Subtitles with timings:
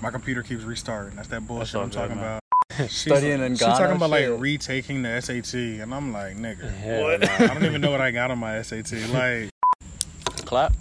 [0.00, 1.16] My computer keeps restarting.
[1.16, 2.24] That's that bullshit all I'm good, talking man.
[2.24, 2.42] about.
[2.90, 4.30] She's, Studying in she's Ghana, talking about shit.
[4.30, 7.20] like retaking the SAT, and I'm like, nigga, Hell what?
[7.20, 7.28] no.
[7.28, 8.92] I don't even know what I got on my SAT.
[9.12, 9.50] Like,
[10.46, 10.72] Clap.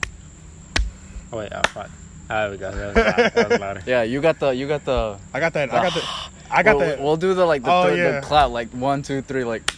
[1.34, 1.90] Oh, wait, oh, fuck.
[2.30, 2.72] Ah, there we go.
[2.72, 3.32] That was, loud.
[3.34, 3.84] that was louder.
[3.88, 5.18] Yeah, you got the you got the.
[5.34, 5.74] I got that.
[5.74, 6.04] I got the.
[6.52, 7.02] I got we'll, that.
[7.02, 8.20] We'll do the like the, Oh, third, yeah.
[8.20, 9.70] the clap like one two three like,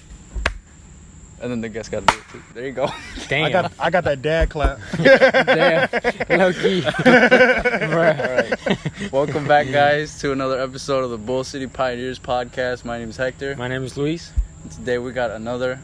[1.41, 2.41] and then the guest got to do it too.
[2.53, 2.89] There you go.
[3.27, 3.45] Damn.
[3.45, 3.71] I got.
[3.79, 4.79] I got that dad clap.
[5.01, 5.89] Damn.
[6.39, 6.81] Low key.
[6.81, 8.19] Bruh.
[8.19, 9.11] All right.
[9.11, 12.85] Welcome back, guys, to another episode of the Bull City Pioneers podcast.
[12.85, 13.55] My name is Hector.
[13.55, 14.31] My name is Luis.
[14.75, 15.79] Today we got another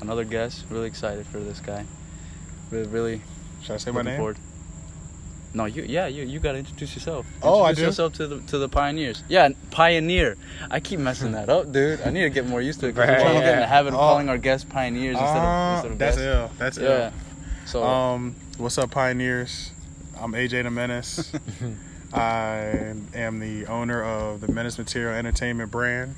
[0.00, 0.64] another guest.
[0.70, 1.84] Really excited for this guy.
[2.70, 3.22] Really, really
[3.62, 4.16] Should I say my name?
[4.16, 4.36] forward.
[5.52, 7.26] No, you yeah you you gotta introduce yourself.
[7.42, 8.02] Oh, I introduce do?
[8.04, 9.24] yourself to the to the pioneers.
[9.28, 10.36] Yeah, pioneer.
[10.70, 12.00] I keep messing that up, dude.
[12.02, 12.94] I need to get more used to it.
[12.94, 13.98] 'cause we're Right, trying to get in the habit of Oh.
[13.98, 16.26] calling our guests pioneers instead of, Ah, instead of that's guests.
[16.40, 16.50] ill.
[16.58, 17.10] That's Yeah.
[17.66, 17.82] So.
[17.84, 19.72] Um, what's up, pioneers?
[20.20, 21.32] I'm AJ the Menace.
[22.12, 26.14] I am the owner of the Menace Material Entertainment brand.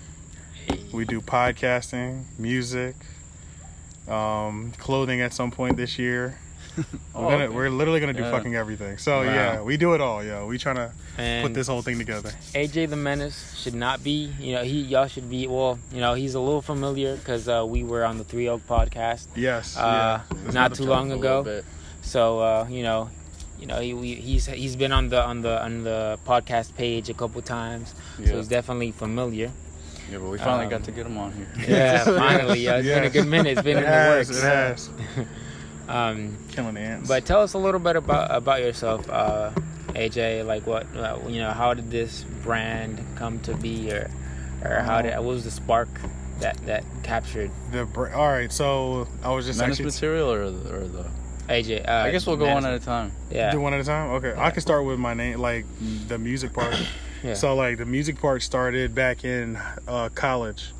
[0.92, 2.94] We do podcasting, music,
[4.08, 6.38] um, clothing at some point this year.
[6.76, 7.54] We're, Oh, gonna, okay.
[7.54, 8.30] we're literally gonna do Yeah.
[8.30, 8.96] fucking everything.
[8.98, 9.22] So Wow.
[9.24, 10.46] yeah, we do it all, yo.
[10.46, 12.30] We trying to And put this whole thing together.
[12.54, 16.14] AJ the Menace should not be, you know, he y'all should be, well, you know,
[16.14, 19.76] he's a little familiar because uh, we were on the Three Oak podcast Yes.
[19.76, 20.50] uh, yeah.
[20.52, 21.62] Not too long ago.
[22.00, 23.10] So, uh, you know,
[23.60, 27.08] you know, he we, he's he's been on the on the on the podcast page
[27.10, 28.36] a couple times, so Yeah.
[28.36, 29.50] he's definitely familiar.
[30.10, 31.46] yeah, but we finally um, got to get him on here.
[31.68, 33.52] Yeah, finally, yeah, it's been a good minute.
[33.58, 34.30] It's been It in the works.
[34.30, 34.90] it has.
[35.88, 37.08] Um, Killing the ants.
[37.08, 39.50] But tell us a little bit about about yourself, uh,
[39.88, 40.46] AJ.
[40.46, 44.10] Like what uh, you know, how did this brand come to be, or
[44.64, 45.88] or how did what was the spark
[46.40, 48.52] that that captured the br- all right.
[48.52, 51.10] So I was just Menace actually material or the, or the
[51.48, 51.88] AJ?
[51.88, 53.12] Uh, I guess we'll go one at a time.
[53.30, 54.10] Yeah, do one at a time.
[54.12, 55.66] Okay, I can start with my name, like
[56.08, 56.76] the music part.
[57.22, 57.34] yeah.
[57.34, 59.58] So like the music part started back in
[59.88, 60.72] uh, college.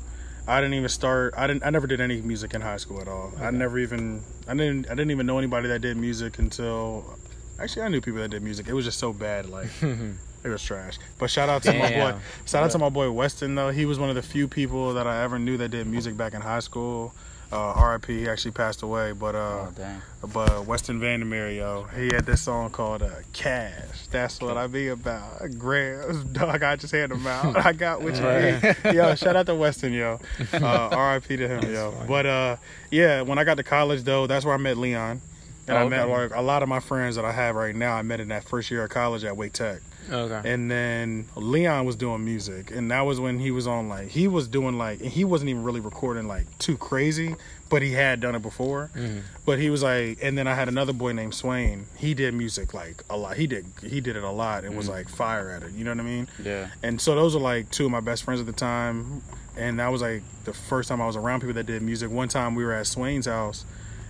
[0.47, 1.33] I didn't even start.
[1.37, 1.65] I didn't.
[1.65, 3.31] I never did any music in high school at all.
[3.39, 4.21] I never even.
[4.47, 4.87] I didn't.
[4.87, 7.17] I didn't even know anybody that did music until.
[7.59, 8.67] Actually, I knew people that did music.
[8.67, 9.47] It was just so bad.
[9.47, 10.97] Like it was trash.
[11.17, 12.19] But shout out to my boy.
[12.45, 13.69] Shout out to my boy Weston though.
[13.69, 16.33] He was one of the few people that I ever knew that did music back
[16.33, 17.13] in high school.
[17.53, 18.05] Uh, RIP.
[18.07, 19.11] He actually passed away.
[19.11, 20.01] But uh, Oh dang.
[20.33, 24.87] but Weston Vandermeer, yo, he had this song called uh, "Cash." That's what I be
[24.87, 25.41] about.
[25.57, 26.63] Grams, dog.
[26.63, 27.55] I just had him out.
[27.65, 28.63] I got what you Right.
[28.85, 28.95] need.
[28.95, 30.19] Yo, shout out to Weston, yo.
[30.53, 31.35] Uh, R.I.P.
[31.37, 31.91] to him, yo.
[31.91, 32.07] funny.
[32.07, 32.55] But uh,
[32.91, 35.21] yeah, when I got to college though, that's where I met Leon,
[35.67, 36.23] and Oh, I met okay.
[36.23, 37.93] like a lot of my friends that I have right now.
[37.95, 39.79] I met in that first year of college at Wake Tech.
[40.11, 40.41] Okay.
[40.53, 44.27] And then Leon was doing music, and that was when he was on like he
[44.27, 47.35] was doing like and he wasn't even really recording like too crazy,
[47.69, 48.89] but he had done it before.
[48.95, 49.21] Mhm.
[49.45, 51.85] But he was like, and then I had another boy named Swain.
[51.97, 53.37] He did music like a lot.
[53.37, 55.71] He did he did it a lot and was like fire at it.
[55.73, 56.27] You know what I mean?
[56.43, 56.69] Yeah.
[56.81, 59.21] And so those are like two of my best friends at the time,
[59.57, 62.09] and that was like the first time I was around people that did music.
[62.11, 63.65] One time we were at Swain's house,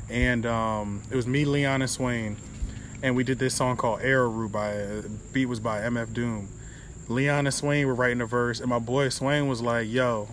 [0.10, 2.38] and um, it was me, Leon, and Swain,
[3.04, 5.02] and we did this song called Arrowroot by
[5.34, 6.48] beat was by MF Doom.
[7.10, 10.30] Leon and Swain were writing a verse, and my boy Swain was like, "Yo,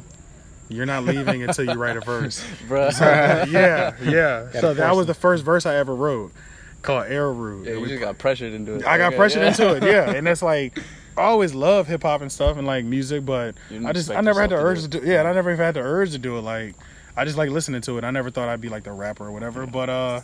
[0.68, 2.92] you're not leaving until you write a verse." Bruh.
[2.92, 3.04] So,
[3.50, 4.50] yeah, yeah.
[4.52, 6.32] So that was the first verse I ever wrote,
[6.82, 7.66] called Arrowroot.
[7.66, 8.86] Yeah, you just got pressured into it.
[8.86, 9.48] I got Okay, pressured yeah.
[9.48, 10.10] into it, yeah.
[10.16, 10.78] And it's like
[11.18, 14.40] I always love hip hop and stuff and like music, but I just I never
[14.40, 16.12] had the yourself urge to to do yeah, and I never even had the urge
[16.12, 16.42] to do it.
[16.42, 16.76] Like
[17.16, 18.04] I just like listening to it.
[18.04, 19.66] I never thought I'd be like the rapper or whatever.
[19.66, 20.20] But uh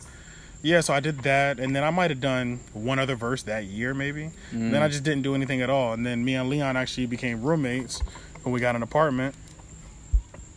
[0.66, 3.64] yeah, so I did that and then I might have done one other verse that
[3.64, 4.30] year maybe.
[4.52, 4.72] Mm.
[4.72, 5.92] Then I just didn't do anything at all.
[5.92, 8.00] And then me and Leon actually became roommates
[8.42, 9.34] when we got an apartment.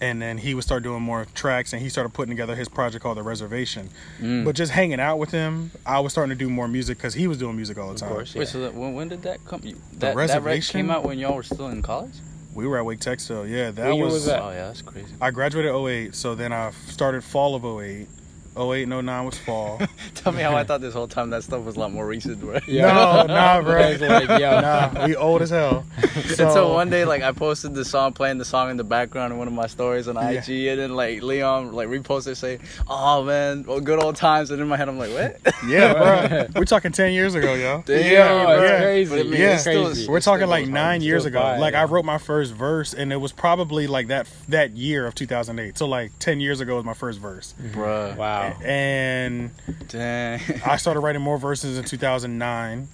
[0.01, 3.03] And then he would start doing more tracks and he started putting together his project
[3.03, 3.89] called The Reservation.
[4.19, 4.45] Mm.
[4.45, 7.27] But just hanging out with him, I was starting to do more music because he
[7.27, 8.07] was doing music all the time.
[8.07, 8.15] Of time.
[8.17, 8.39] course, yeah.
[8.39, 9.61] Wait, so that, when, when did that come?
[9.63, 10.77] You, that, That Reservation?
[10.77, 12.13] rec came out when y'all were still in college?
[12.55, 13.45] We were at Wake Tech still.
[13.45, 14.13] Yeah, that was.
[14.13, 14.41] was that?
[14.41, 15.13] Oh yeah, that's crazy.
[15.21, 18.07] I graduated 08, so then I started fall of 08.
[18.59, 19.79] 08 and 09 was fall.
[20.15, 22.39] Tell me how I thought this whole time that stuff was a lot more recent,
[22.41, 22.59] bro.
[22.67, 23.79] No, nah, bro.
[23.79, 25.85] Guys are like, yo, nah, we old as hell.
[26.35, 29.33] So, Until one day, like I posted the song, playing the song in the background
[29.33, 30.29] in one of my stories on Yeah.
[30.41, 34.61] IG, and then like Leon like reposted saying, "Oh man, well, good old times." And
[34.61, 36.47] in my head, I'm like, "What?" Yeah, bro.
[36.55, 37.83] We're talking 10 years ago, yo.
[37.85, 38.53] Damn, Yo, bro.
[38.63, 38.79] it's yeah.
[38.81, 39.09] crazy.
[39.11, 39.53] But I mean, Yeah.
[39.53, 40.07] it's still- Crazy.
[40.09, 41.39] We're it talking like nine years ago.
[41.39, 45.05] vibe, Like I wrote my first verse, and it was probably like that that year
[45.05, 45.77] of 2008.
[45.77, 48.15] So like 10 years ago was my first verse, Bruh.
[48.15, 48.48] Wow.
[48.63, 49.51] And
[49.87, 50.39] Dang.
[50.65, 52.87] I started writing more verses in 2009,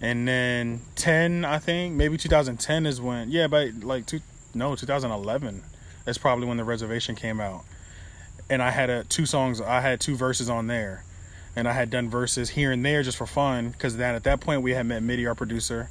[0.00, 4.20] and then 10, I think maybe 2010 is when yeah, but like two,
[4.54, 5.62] no 2011
[6.06, 7.64] is probably when the reservation came out,
[8.50, 9.60] and I had a two songs.
[9.60, 11.04] I had two verses on there,
[11.56, 14.40] and I had done verses here and there just for fun because then at that
[14.40, 15.88] point we had met Midi, our producer.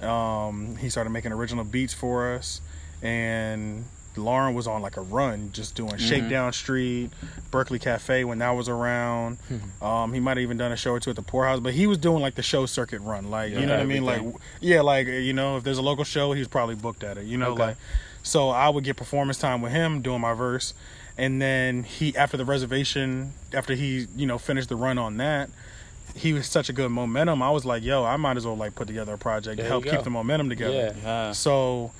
[0.00, 2.60] Um, he started making original beats for us,
[3.02, 3.84] and
[4.16, 7.10] Lauren was on like a run, just doing Shakedown Street,
[7.50, 9.38] Berkeley Cafe when that was around.
[9.80, 11.72] Um, he might have even done a show or two at the Pour House, but
[11.74, 14.22] he was doing like the show circuit run, like you know what I mean, like
[14.60, 17.36] yeah, like you know, if there's a local show, he's probably booked at it, you
[17.38, 17.62] know, Okay.
[17.62, 17.76] like.
[18.22, 20.74] So I would get performance time with him doing my verse,
[21.16, 25.48] and then he after the reservation, after he you know finished the run on that,
[26.14, 27.42] he was such a good momentum.
[27.42, 29.68] I was like, yo, I might as well like put together a project There to
[29.70, 30.94] help keep the momentum together.
[30.98, 31.02] Yeah.
[31.02, 31.32] Yeah.
[31.32, 31.92] So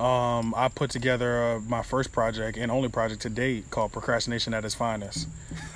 [0.00, 4.54] um, I put together uh, my first project and only project to date called Procrastination
[4.54, 5.28] at its finest.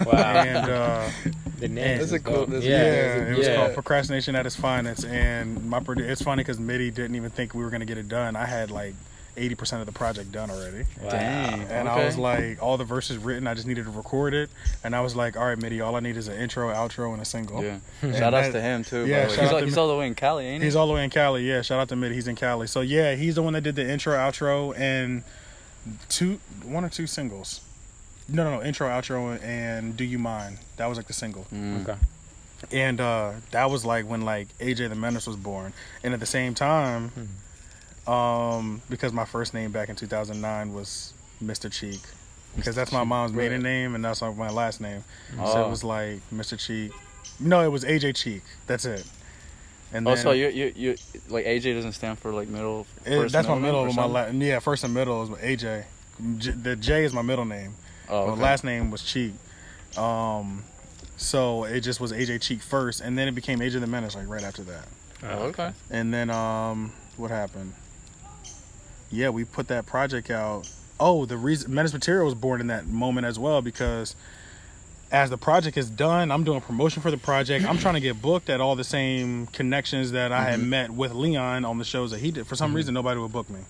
[0.04, 0.12] Wow.
[0.14, 1.08] And uh,
[1.58, 1.98] the name.
[1.98, 3.56] That's a cool- that's a yeah, Yeah, it was yeah.
[3.56, 5.04] called Procrastination at its finest.
[5.04, 8.08] And my produ- it's funny because Mitty didn't even think we were gonna get it
[8.08, 8.36] done.
[8.36, 8.94] I had like.
[9.36, 10.84] 80% of the project done already.
[11.02, 11.10] Wow.
[11.10, 11.62] Dang.
[11.68, 14.50] And I was like, all the verses written, I just needed to record it.
[14.82, 17.22] And I was like, all right, Mitty, all I need is an intro, outro, and
[17.22, 17.62] a single.
[17.62, 17.78] Yeah.
[18.02, 19.06] And Shout outs to him too.
[19.06, 19.42] Yeah, by the way.
[19.42, 20.66] He's, out all, he's all the way in Cali, ain't he?
[20.66, 21.48] He's all the way in Cali.
[21.48, 22.14] Yeah, shout out to Mitty.
[22.14, 22.66] He's in Cali.
[22.66, 25.22] So yeah, he's the one that did the intro, outro, and
[26.08, 27.60] two, one or two singles.
[28.28, 28.62] No, no, no.
[28.64, 30.58] Intro, outro, and Do You Mind?
[30.76, 31.46] That was like the single.
[31.52, 31.82] Mm.
[31.82, 31.98] Okay.
[32.72, 35.72] And uh, that was like when like AJ the Menace was born.
[36.02, 37.12] And at the same time,
[38.06, 41.12] um, because my first name back in 2009 was
[41.42, 41.70] Mr.
[41.70, 42.00] Cheek,
[42.56, 45.04] because that's my mom's maiden name and that's my last name.
[45.38, 45.52] Oh.
[45.52, 45.66] So Oh.
[45.66, 46.58] it was like Mr.
[46.58, 46.92] Cheek.
[47.40, 48.42] No, it was AJ Cheek.
[48.66, 49.04] That's it.
[49.92, 50.96] And Oh, then, so you you you
[51.28, 52.86] like AJ doesn't stand for like middle.
[53.04, 54.38] it- first that's my middle of my something?
[54.40, 55.84] la- yeah first and middle is AJ.
[56.38, 57.74] J- the J is my middle name.
[58.08, 59.34] Oh, My last name was Cheek.
[59.98, 60.64] Um,
[61.16, 64.28] so it just was AJ Cheek first, and then it became AJ the Menace like
[64.28, 64.86] right after that.
[65.24, 65.72] Oh, okay.
[65.90, 67.72] And then um, what happened?
[69.10, 70.70] Yeah, we put that project out.
[70.98, 74.16] Oh, the reason Menace Material was born in that moment as well because
[75.12, 77.64] as the project is done, I'm doing promotion for the project.
[77.64, 80.70] I'm trying to get booked at all the same connections that I had mm-hmm.
[80.70, 82.46] met with Leon on the shows that he did.
[82.46, 82.76] For some mm-hmm.
[82.76, 83.60] reason, nobody would book me.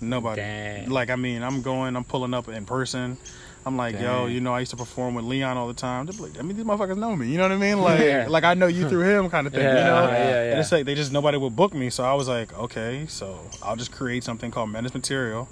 [0.00, 0.40] Nobody.
[0.40, 0.90] Dang.
[0.90, 3.18] Like, I mean, I'm going, I'm pulling up in person.
[3.66, 6.06] I'm like, yo, you know, I used to perform with Leon all the time.
[6.06, 7.28] Like, I mean, these motherfuckers know me.
[7.28, 7.78] You know what I mean?
[7.82, 8.26] Like, Yeah.
[8.28, 9.62] like I know you through him, kind of thing.
[9.62, 10.10] Yeah, you know?
[10.10, 10.50] yeah, yeah.
[10.52, 13.38] And it's like they just nobody would book me, so I was like, okay, so
[13.62, 15.46] I'll just create something called Menace Material,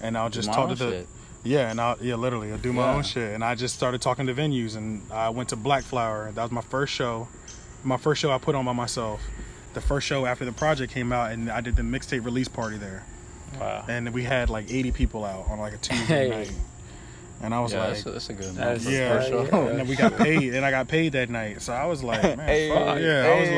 [0.00, 1.06] and I'll just My talk to the shit.
[1.44, 4.26] yeah, and I yeah literally I do my own shit, and I just started talking
[4.26, 6.32] to venues, and I went to Blackflower.
[6.32, 7.28] That was my first show,
[7.84, 9.20] my first show I put on by myself.
[9.74, 12.78] The first show after the project came out, and I did the mixtape release party
[12.78, 13.04] there,
[13.60, 13.84] Wow.
[13.86, 16.52] and we had like 80 people out on like a Tuesday night,
[17.42, 17.88] and I was Yeah, like.
[17.94, 18.54] that's, a, that's a good.
[18.54, 18.94] That's one.
[18.94, 19.68] a yeah, first show.
[19.68, 21.62] and then we got paid, and I got paid that night.
[21.62, 23.26] So I was like, man, Hey, fuck, yeah.
[23.26, 23.50] I was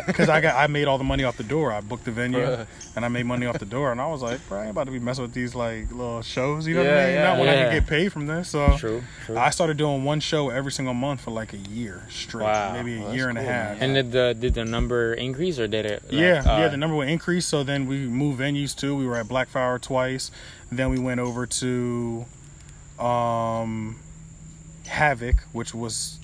[0.00, 1.72] like, because I got I made all the money off the door.
[1.72, 2.66] I booked the venue Bruh.
[2.96, 4.84] and I made money off the door, and I was like, bro, I ain't about
[4.84, 6.66] to be messing with these like little shows.
[6.66, 7.14] You know what Yeah, I mean?
[7.14, 8.48] yeah, Not when I can get paid from this.
[8.50, 9.02] So True.
[9.26, 9.36] True.
[9.36, 12.72] I started doing one show every single month for like a year straight, Wow.
[12.74, 13.78] maybe a Well, year that's and a half.
[13.80, 13.82] man.
[13.82, 16.02] and did the did the number increase or did it?
[16.04, 17.46] like, Yeah, uh, yeah, the number would increase.
[17.46, 18.94] So then we moved venues too.
[18.96, 20.30] We were at Blackflower twice.
[20.72, 22.24] Then we went over to
[23.00, 23.96] um,
[24.86, 26.18] Havoc, which was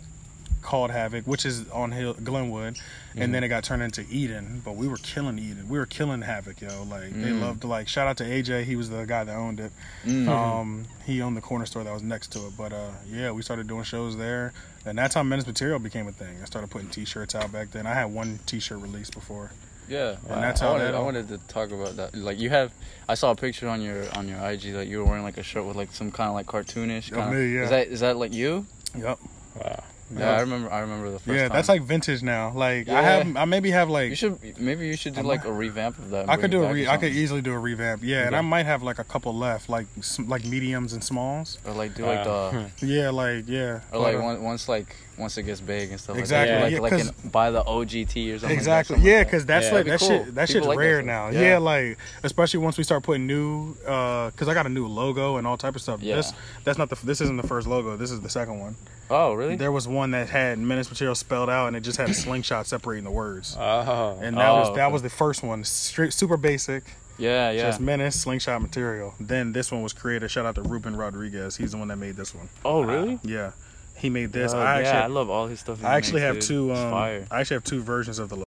[0.62, 2.76] called Havoc, which is on Hill Glenwood,
[3.16, 4.60] and then it got turned into Eden.
[4.64, 5.68] But we were killing Eden.
[5.68, 6.82] We were killing Havoc, yo.
[6.82, 7.40] Like they Mm.
[7.40, 8.64] loved like shout out to AJ.
[8.64, 9.70] He was the guy that owned it.
[10.04, 10.28] Mm.
[10.28, 12.56] Um, he owned the corner store that was next to it.
[12.58, 14.52] But uh, yeah, we started doing shows there,
[14.84, 16.36] and that's how Menace Material became a thing.
[16.42, 17.86] I started putting T-shirts out back then.
[17.86, 19.52] I had one T-shirt release before.
[19.88, 22.14] Yeah, And that's I how wanted, that I wanted to talk about that.
[22.14, 22.72] Like you have,
[23.08, 25.42] I saw a picture on your on your IG that you were wearing like a
[25.42, 27.10] shirt with like some kind of like cartoonish.
[27.10, 27.62] Yeah, Kind me, yeah.
[27.62, 28.66] Is that is that like you?
[28.96, 29.18] Yep.
[29.62, 29.84] Wow.
[30.16, 30.70] Yeah, I remember.
[30.72, 31.56] I remember the first Yeah, time.
[31.56, 32.52] that's like vintage now.
[32.54, 35.42] Like I have, I maybe have like you should maybe you should do I'm like
[35.44, 36.28] not- a revamp of that.
[36.28, 38.02] I could do a back re- I could easily do a revamp.
[38.04, 39.86] Yeah, and I might have like a couple left, like
[40.26, 41.58] like mediums and smalls.
[41.66, 43.80] or like do like Uh, the Yeah, like yeah.
[43.92, 46.16] or like But, uh, one, once like once it gets big and stuff.
[46.18, 46.70] Exactly, Like, that.
[46.72, 48.56] yeah, like, like 'cause- in, buy the OGT or something.
[48.56, 48.96] Exactly.
[48.96, 50.34] Like that, yeah, something because that's Yeah, like that that'd shit.
[50.34, 51.06] That People shit's like that rare stuff.
[51.06, 51.28] now.
[51.30, 51.40] Yeah.
[51.40, 51.58] Yeah.
[51.58, 55.56] like especially once we start putting new, because I got a new logo and all
[55.56, 56.00] type of stuff.
[56.02, 56.16] Yeah.
[56.16, 56.32] This
[56.64, 57.96] that's not the this isn't the first logo.
[57.96, 58.76] This is the second one.
[59.08, 59.14] Like that.
[59.14, 59.56] Oh really?
[59.56, 62.66] There was one that had menace material spelled out and it just had a slingshot
[62.66, 63.56] separating the words.
[63.58, 64.18] Oh.
[64.22, 64.92] And that Oh, was that okay.
[64.92, 65.64] was the first one.
[65.64, 66.84] Straight, super basic.
[67.18, 67.62] yeah, yeah.
[67.62, 69.14] Just menace slingshot material.
[69.20, 70.30] Then this one was created.
[70.30, 71.56] Shout out to Ruben Rodriguez.
[71.56, 72.48] He's the one that made this one.
[72.64, 73.18] oh really?
[73.22, 73.52] Yeah,
[73.96, 74.52] he made this.
[74.52, 75.82] Oh, I yeah, actually I love all his stuff.
[75.84, 76.42] I actually makes, have dude.
[76.48, 76.70] two.
[76.72, 77.26] It's Um, fire.
[77.30, 78.42] I actually have two versions of the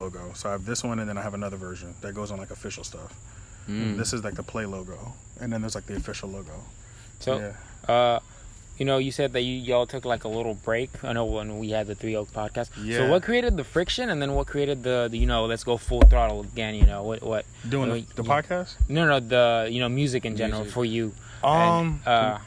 [0.00, 0.32] logo.
[0.34, 2.50] So I have this one, and then I have another version that goes on like
[2.50, 3.14] official stuff.
[3.68, 3.96] Mm.
[3.96, 4.98] This is like the play logo,
[5.40, 6.52] and then there's like the official logo.
[7.20, 8.18] So, yeah, uh,
[8.80, 10.88] you know, you said that you y'all took like a little break.
[11.04, 12.70] I know when we had the Three Oak podcast.
[12.82, 12.96] Yeah.
[12.96, 15.76] So, what created the friction, and then what created the, the you know, let's go
[15.76, 16.74] full throttle again.
[16.74, 17.44] You know, what what?
[17.68, 18.40] doing the, Wait, the yeah.
[18.40, 18.76] podcast.
[18.88, 20.74] No, no, the you know, music in general Music.
[20.74, 21.12] for you.
[21.44, 22.38] Um, And, uh,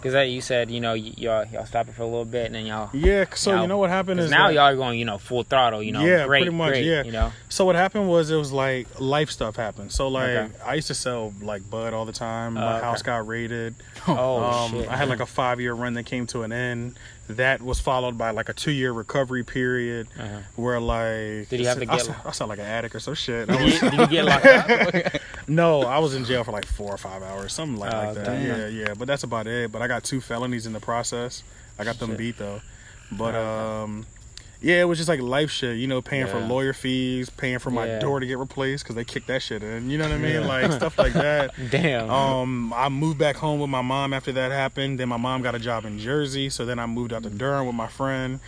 [0.00, 2.54] Because that you said, you know, y- y'all y'all stopping for a little bit and
[2.54, 2.88] then y'all.
[2.92, 3.24] Yeah.
[3.34, 5.82] So Now- you know what happened is now y'all are going, you know, full throttle.
[5.82, 7.02] You know, Yeah, great, pretty much, great, yeah.
[7.02, 9.90] You know, So what happened was it was like life stuff happened.
[9.90, 10.52] So like Okay.
[10.64, 12.54] I used to sell like bud all the time.
[12.54, 12.84] My Oh, okay.
[12.84, 13.74] house got raided.
[14.08, 14.88] oh um, shit.
[14.88, 16.94] I had like a five year run that came to an end.
[17.30, 20.38] That was followed by like a two year recovery period Uh-huh.
[20.56, 23.14] where like Did you have to I, get- I sound like an addict or some
[23.14, 23.48] shit.
[23.48, 25.12] Was- you, did you get locked up?
[25.48, 28.14] no, I was in jail for like four or five hours, something like, Oh, like
[28.14, 28.24] that.
[28.26, 28.46] damn.
[28.46, 28.94] Yeah, yeah.
[28.98, 29.72] But that's about it.
[29.72, 31.42] But I got two felonies in the process.
[31.78, 32.18] I got them Shit.
[32.18, 32.60] beat though.
[33.10, 33.82] But Okay.
[33.84, 34.06] um,
[34.60, 35.76] yeah, it was just like life shit.
[35.78, 37.98] You know, paying for lawyer fees, paying for my Yeah.
[38.00, 39.88] door to get replaced because they kicked that shit in.
[39.88, 40.32] You know what I mean?
[40.42, 40.46] Yeah.
[40.46, 41.52] Like stuff like that.
[41.70, 42.10] Damn.
[42.10, 44.98] Um, I moved back home with my mom after that happened.
[45.00, 47.66] Then my mom got a job in Jersey, so then I moved out to Durham
[47.66, 48.40] with my friend,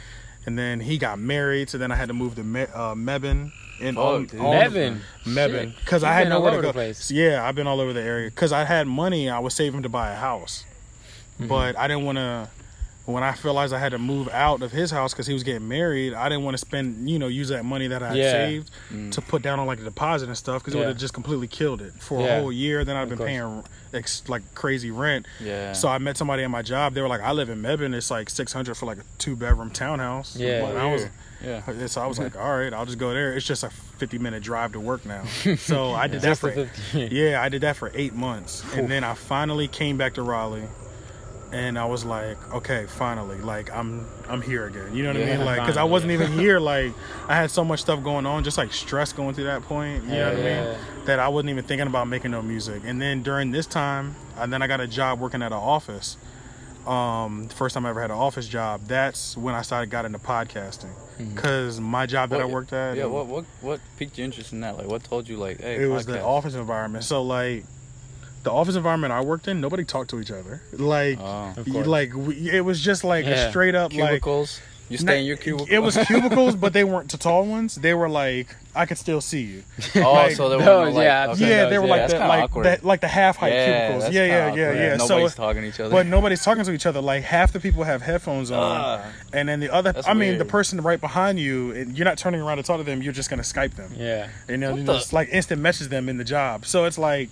[0.46, 1.70] and then he got married.
[1.70, 3.52] So then I had to move to Me- uh, Mebane.
[3.80, 5.00] And Fuck, all- all- Mebane.
[5.24, 6.68] Mebane, because I had been all nowhere to go.
[6.68, 7.10] the place.
[7.10, 9.28] Yeah, I've been all over the area because I had money.
[9.30, 10.64] I was saving to buy a house,
[11.38, 11.48] Mm-hmm.
[11.48, 12.48] but I didn't want to.
[13.06, 15.66] When I realized I had to move out of his house because he was getting
[15.66, 18.30] married, I didn't want to spend, you know, use that money that I had Yeah.
[18.32, 19.10] saved Mm.
[19.12, 21.48] to put down on like a deposit and stuff because it would have just completely
[21.48, 22.36] killed it for Yeah.
[22.36, 22.84] a whole year.
[22.84, 23.28] Then I'd Of been course.
[23.28, 25.26] paying ex- like crazy rent.
[25.40, 25.72] Yeah.
[25.72, 26.94] So I met somebody at my job.
[26.94, 27.94] They were like, "I live in Mebane.
[27.94, 30.66] It's like six hundred for like a two bedroom townhouse." Yeah.
[30.68, 31.06] And I was,
[31.44, 31.86] yeah.
[31.86, 34.42] so I was like, "All right, I'll just go there." It's just a fifty minute
[34.42, 35.24] drive to work now.
[35.56, 37.08] So I did that for 50.
[37.14, 40.68] yeah, I did that for eight months, and then I finally came back to Raleigh,
[41.52, 44.94] and I was like, okay, finally, like I'm I'm here again.
[44.94, 45.44] You know what I mean?
[45.44, 46.60] Like, because I wasn't even here.
[46.60, 46.92] Like,
[47.28, 50.04] I had so much stuff going on, just like stress going through that point.
[50.04, 50.64] You know what I Yeah.
[50.70, 50.78] mean?
[51.06, 52.82] That I wasn't even thinking about making no music.
[52.84, 56.16] And then during this time, and then I got a job working at an office.
[56.86, 58.82] Um, first time I ever had an office job.
[58.86, 60.92] That's when I started got into podcasting.
[61.20, 61.34] Mm-hmm.
[61.34, 63.06] Because my job that I worked at, Yeah.
[63.06, 64.76] What what what piqued your interest in that?
[64.78, 67.04] Like, what told you like, hey, it was the office environment.
[67.04, 67.64] So like
[68.42, 70.62] the office environment I worked in, nobody talked to each other.
[70.72, 71.52] Like, Oh.
[71.56, 71.86] Of you- course.
[71.86, 74.22] like we, it was just like a straight up like.
[74.90, 75.00] Cubicles.
[75.02, 75.66] you stay in your cubicle.
[75.70, 77.76] It was cubicles, but they weren't the tall ones.
[77.76, 79.62] They were like I could still see you.
[79.96, 81.40] oh, like, so there were those, like, yeah, okay.
[81.48, 82.64] yeah, those, they were yeah, like that's the like awkward.
[82.66, 84.02] that like the half height yeah, cubicles.
[84.04, 84.78] that's Yeah, yeah, kinda yeah, awkward.
[84.80, 84.96] yeah.
[84.96, 85.90] Nobody's So, talking to each other.
[85.90, 87.00] but nobody's talking to each other.
[87.00, 89.04] Like half the people have headphones on, Ah.
[89.32, 89.92] and then the other.
[89.92, 92.78] That's I mean, the person right behind you, and you're not turning around to talk
[92.78, 93.02] to them.
[93.02, 93.92] You're just gonna Skype them.
[93.96, 94.28] Yeah.
[94.48, 96.64] You know, What you the- just like instant message them in the job.
[96.66, 97.28] So it's like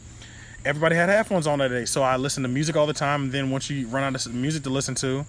[0.64, 1.84] everybody had headphones on that day.
[1.84, 3.22] So I listened to music all the time.
[3.24, 5.24] And then once you run out of music to listen to,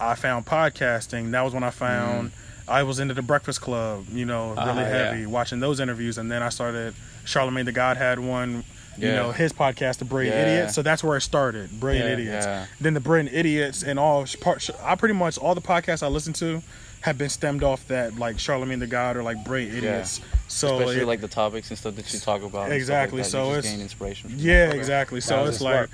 [0.00, 1.30] I found podcasting.
[1.30, 2.32] That was when I found
[2.68, 4.06] I was into the Breakfast Club.
[4.10, 4.88] You know, really uh-huh, yeah.
[5.12, 6.18] heavy watching those interviews.
[6.18, 6.94] And then I started.
[7.24, 8.62] Charlemagne the God had one.
[8.98, 10.42] You know his podcast, The Brilliant Yeah.
[10.54, 10.74] Idiots.
[10.74, 11.78] So that's where it started.
[11.80, 12.46] Brilliant Yeah, Idiots.
[12.46, 12.66] yeah.
[12.80, 14.24] Then the Brilliant Idiots and all.
[14.40, 16.62] Part, I pretty much all the podcasts I listen to
[17.02, 19.90] have been stemmed off that like Charlemagne the God or like Brilliant Yeah.
[19.90, 20.20] Idiots.
[20.48, 22.72] So Especially it- like the topics and stuff that you talk about.
[22.72, 24.30] Exactly, Like so you just it's- gain inspiration.
[24.36, 25.20] Yeah, exactly.
[25.20, 25.90] So it's like work.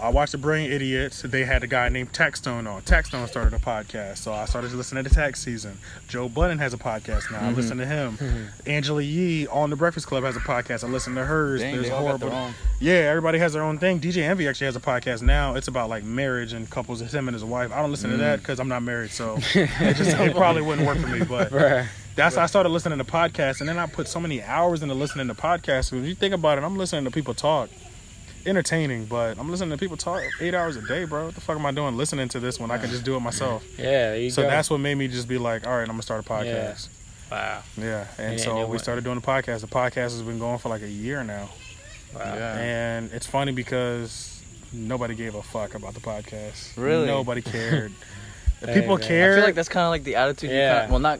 [0.00, 1.22] I watched the Brilliant Idiots.
[1.22, 2.82] They had a guy named Taxstone on.
[2.82, 5.78] Taxstone started a podcast, so I started listening to the Tax Season.
[6.08, 7.38] Joe Budden has a podcast now.
[7.38, 7.54] I Mm-hmm.
[7.56, 8.18] listen to him.
[8.66, 10.84] Angela Yee on the Breakfast Club has a podcast.
[10.84, 11.60] I listen to hers.
[11.60, 12.30] Dang, There's they all got horrible.
[12.30, 12.54] their.
[12.80, 14.00] Yeah, everybody has their own thing.
[14.00, 15.54] DJ Envy actually has a podcast now.
[15.54, 17.00] It's about like marriage and couples.
[17.00, 17.72] It's him and his wife.
[17.72, 18.20] I don't listen to Mm.
[18.20, 21.24] that because I'm not married, so it just it probably wouldn't work for me.
[21.24, 21.86] But Bruh.
[22.16, 25.28] that's I started listening to podcasts, and then I put so many hours into listening
[25.28, 25.92] to podcasts.
[25.92, 27.70] When you think about it, I'm listening to people talk,
[28.46, 31.26] entertaining, but I'm listening to people talk eight hours a day, bro.
[31.26, 33.20] What the fuck am I doing listening to this when I can just do it
[33.20, 33.64] myself?
[33.78, 34.48] Yeah, you So go.
[34.48, 36.88] that's what made me just be like, all right, I'm gonna start a podcast.
[37.30, 37.62] wow.
[37.76, 39.60] Yeah, and, And- so we what- started doing the podcast.
[39.60, 41.48] The podcast has been going for like a year now,
[42.14, 42.20] Wow.
[42.34, 42.58] Yeah.
[42.58, 44.40] and it's funny because
[44.72, 46.76] nobody gave a fuck about the podcast.
[46.76, 47.06] Really?
[47.06, 47.92] nobody cared.
[48.64, 49.10] Hey, people man.
[49.12, 50.48] I I feel like that's kind of like the attitude.
[50.50, 50.80] You Yeah.
[50.82, 51.18] kinda, well, not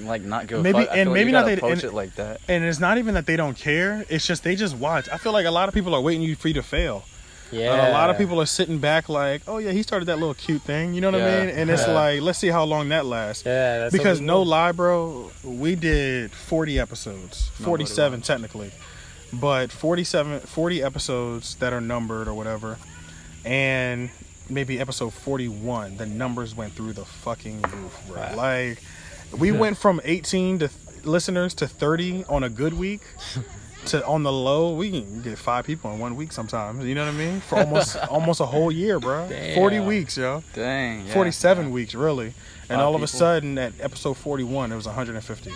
[0.00, 2.40] like not give Maybe- and like maybe not gotta approach and- it like that.
[2.48, 4.04] and it's not even that they don't care.
[4.08, 5.08] It's just they just watch.
[5.10, 7.04] I feel like a lot of people are waiting you for you to fail.
[7.50, 7.74] Yeah.
[7.74, 10.32] And a lot of people are sitting back like, oh yeah, he started that little
[10.32, 10.94] cute thing.
[10.94, 11.26] You know what Yeah.
[11.36, 11.48] I mean?
[11.54, 11.92] And it's Yeah.
[11.92, 13.44] like, let's see how long that lasts.
[13.44, 14.48] Yeah, that's because no do.
[14.48, 18.26] lie, bro, we did 40 episodes, 47 lies.
[18.26, 18.70] technically,
[19.34, 22.78] but 47, 40 episodes that are numbered or whatever,
[23.44, 24.08] and
[24.48, 28.16] maybe episode 41, the numbers went through the fucking roof, bro.
[28.16, 28.34] Wow.
[28.36, 28.82] Like,
[29.38, 30.70] we went from 18 to
[31.04, 33.02] listeners to 30 on a good week.
[33.86, 36.84] To on the low, we can get five people in one week sometimes.
[36.84, 37.40] You know what I mean?
[37.40, 39.26] For almost almost a whole year, bro.
[39.28, 39.56] Damn.
[39.56, 40.44] Forty weeks, yo.
[40.54, 41.04] Dang.
[41.08, 41.12] Yeah.
[41.12, 42.32] 47 weeks really
[42.72, 45.52] and Five all of a sudden at episode 41 it was 150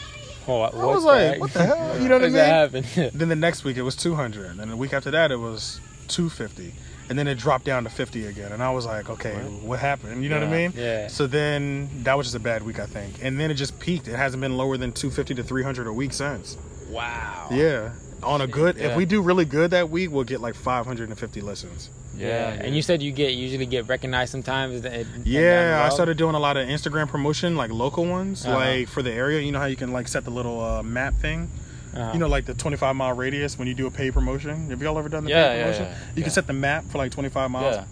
[0.49, 3.28] Oh, what, i was like what the hell you know what i mean that then
[3.28, 6.73] the next week it was 200 and then the week after that it was 250
[7.08, 10.22] and then it dropped down to 50 again and i was like okay what, happened
[10.22, 11.08] you know what i mean Yeah.
[11.08, 14.08] so then that was just a bad week i think and then it just peaked
[14.08, 16.56] it hasn't been lower than 250 to 300 a week since
[16.90, 17.48] wow.
[17.50, 17.90] yeah
[18.22, 18.88] On a good, Yeah.
[18.88, 21.90] if we do really good that week, we'll get like 550 listens.
[22.16, 22.48] Yeah.
[22.64, 24.84] And you said you get usually get recognized sometimes.
[24.86, 28.56] at- at- Yeah, I started doing a lot of Instagram promotion, like local ones, Uh-huh.
[28.56, 29.40] like for the area.
[29.42, 31.50] You know how you can like set the little uh, map thing.
[31.96, 32.10] Uh-huh.
[32.12, 34.68] You know, like the 25 mile radius when you do a paid promotion.
[34.70, 35.82] Have y'all ever done the Yeah, paid promotion?
[35.84, 36.22] yeah, You yeah.
[36.24, 37.84] can set the map for like 25 miles.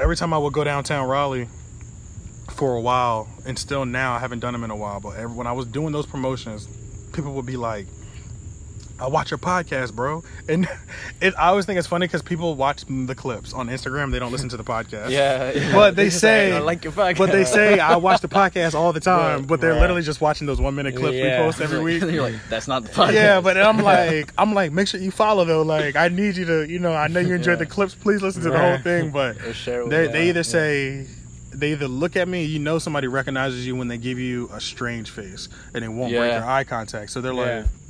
[0.00, 1.48] Every time I would go downtown Raleigh
[2.52, 5.00] for a while, and still now I haven't done them in a while.
[5.00, 6.68] But every, when I was doing those promotions,
[7.12, 7.86] people would be like,
[9.00, 10.68] "I watch your podcast, bro," and
[11.20, 14.12] it, I always think it's funny because people watch the clips on Instagram.
[14.12, 15.10] They don't listen to the podcast.
[15.14, 15.52] Yeah.
[15.52, 15.72] yeah.
[15.72, 17.18] But they like, say- I like your podcast.
[17.18, 19.80] But they say I watch the podcast all the time, Right, but they're right.
[19.80, 21.40] literally just watching those one minute clips Yeah.
[21.40, 22.02] we post every week.
[22.02, 23.12] You're like, that's not the podcast.
[23.14, 25.62] Yeah, but I'm like, I'm like, make sure you follow though.
[25.62, 27.64] Like, I need you to, you know, I know you enjoyed Yeah.
[27.64, 27.94] the clips.
[27.94, 29.10] Please listen to the whole thing.
[29.10, 31.06] But Or share it with they they either say,
[31.52, 34.60] they either look at me, you know, somebody recognizes you when they give you a
[34.60, 37.10] strange face and they won't break your eye contact.
[37.12, 37.83] So they're like, I see you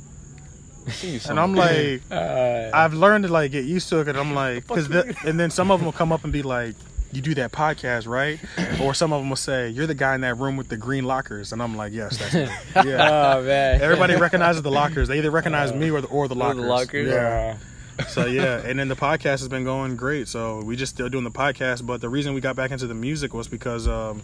[1.29, 4.05] and I'm like, Uh, I've learned to like get used to it.
[4.05, 6.41] Cause I'm like, cause the, and then some of them will come up and be
[6.57, 6.75] like.
[7.11, 8.37] You do that podcast, right?
[8.81, 11.05] Or some of them will say, "You're the guy in that room with the green
[11.05, 13.35] lockers," and I'm like, "Yes, that's me." Yeah.
[13.37, 13.79] oh man.
[13.81, 15.07] Everybody recognizes the lockers.
[15.07, 16.61] They either recognize me or the or the Or lockers.
[16.61, 17.07] the lockers.
[17.07, 17.57] Yeah.
[17.99, 20.27] Uh, So yeah, and then the podcast has been going great.
[20.27, 21.85] So we just still doing the podcast.
[21.85, 24.21] But the reason we got back into the music was because um,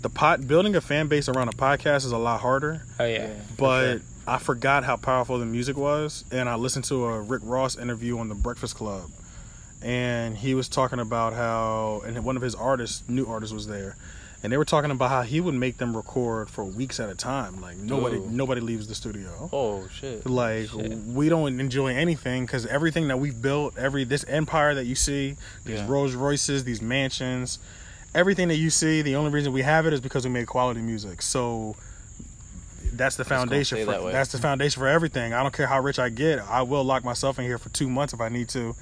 [0.00, 2.84] the pot building a fan base around a podcast is a lot harder.
[2.98, 3.34] oh yeah.
[3.58, 7.76] But I forgot how powerful the music was, and I listened to a Rick Ross
[7.76, 9.10] interview on the Breakfast Club,
[9.82, 13.96] and he was talking about how and one of his artists, new artists, was there.
[14.44, 17.14] And they were talking about how he would make them record for weeks at a
[17.14, 17.60] time.
[17.60, 18.28] Like nobody, Ooh.
[18.28, 19.48] nobody leaves the studio.
[19.52, 20.26] Oh shit.
[20.26, 20.98] Like Shit.
[20.98, 25.36] we don't enjoy anything because everything that we've built, every this empire that you see,
[25.64, 25.86] these Yeah.
[25.88, 27.60] Rolls Royces, these mansions,
[28.16, 30.80] everything that you see, the only reason we have it is because we made quality
[30.80, 31.22] music.
[31.22, 31.76] So
[32.92, 35.32] that's the foundation for that that's the foundation for everything.
[35.32, 37.88] I don't care how rich I get, I will lock myself in here for two
[37.90, 38.74] months if I need to,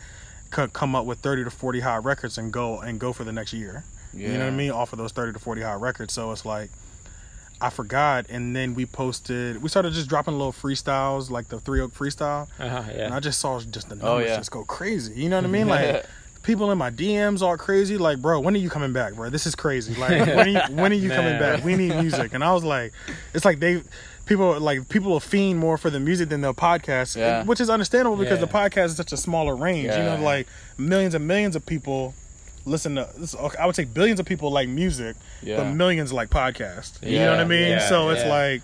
[0.54, 3.32] c- come up with thirty to forty hot records and go and go for the
[3.32, 3.84] next year.
[4.12, 4.28] Yeah.
[4.28, 4.70] You know what I mean?
[4.72, 6.12] Off of those 30 to 40 hot records.
[6.12, 6.70] So it's like,
[7.60, 8.26] I forgot.
[8.28, 12.48] And then we posted, we started just dropping little freestyles, like the Three Oak freestyle.
[12.58, 13.14] Uh-huh, And.
[13.14, 14.36] I just saw just the numbers Oh, yeah.
[14.36, 15.14] just go crazy.
[15.14, 15.68] You know what I mean?
[15.68, 16.04] Like,
[16.42, 17.98] people in my DMs are crazy.
[17.98, 19.30] Like, bro, when are you coming back, bro?
[19.30, 19.94] This is crazy.
[19.94, 21.64] Like, when are you, when are you coming back?
[21.64, 22.32] We need music.
[22.34, 22.92] And I was like,
[23.34, 23.82] it's like they,
[24.26, 27.44] people like people will fiend more for the music than the podcast, Yeah.
[27.44, 28.46] which is understandable because Yeah.
[28.46, 29.84] the podcast is such a smaller range.
[29.92, 30.46] You know, like
[30.78, 32.14] millions and millions of people
[32.66, 33.08] listen to.
[33.18, 35.56] this- okay, I would say billions of people like music, Yeah.
[35.58, 37.02] but millions like podcasts.
[37.02, 37.68] You know what I mean?
[37.70, 38.28] yeah, so it's yeah.
[38.30, 38.62] like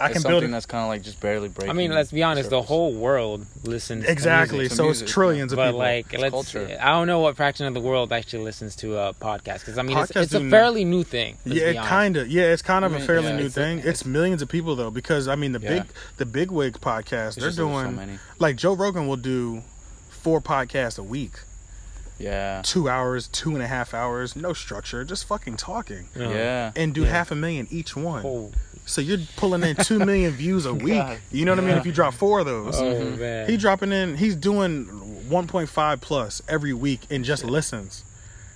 [0.00, 0.50] I It's can something build it.
[0.50, 1.70] that's kind of like just barely breaking.
[1.70, 2.50] I mean, let's be honest.
[2.50, 2.68] The surface.
[2.68, 4.04] whole world listens.
[4.04, 4.58] to Exactly.
[4.58, 4.70] music.
[4.72, 5.78] to So it's music, trillions of But people.
[5.78, 6.32] like, let's.
[6.32, 6.78] culture.
[6.80, 9.82] I don't know what fraction of the world actually listens to a podcast because I
[9.82, 11.36] mean, it's, it's a fairly new thing.
[11.44, 11.88] yeah, be honest.
[11.88, 12.28] kind of.
[12.28, 13.78] Yeah, it's kind of I a mean, fairly yeah, new it's a- thing.
[13.84, 15.68] it's, millions of people though, because I mean the Yeah.
[15.68, 15.82] big
[16.16, 18.18] the big wig podcast, It's they're just there's so doing many.
[18.40, 19.62] like Joe Rogan will do
[20.10, 21.34] four podcasts a week,
[22.18, 22.62] Yeah.
[22.64, 26.30] two hours, two and a half hours, no structure, just fucking talking, Uh-huh.
[26.30, 26.72] Yeah.
[26.74, 27.10] and do Yeah.
[27.10, 28.24] half a million each one.
[28.26, 28.50] Oh,
[28.86, 30.94] So you're pulling in two million views a week.
[30.94, 31.18] God.
[31.32, 31.76] You know what I mean?
[31.76, 33.18] If you drop four of those, oh Mhm.
[33.18, 33.48] man.
[33.48, 34.16] he dropping in.
[34.16, 34.86] He's doing
[35.28, 38.04] 1.5 plus every week in just listens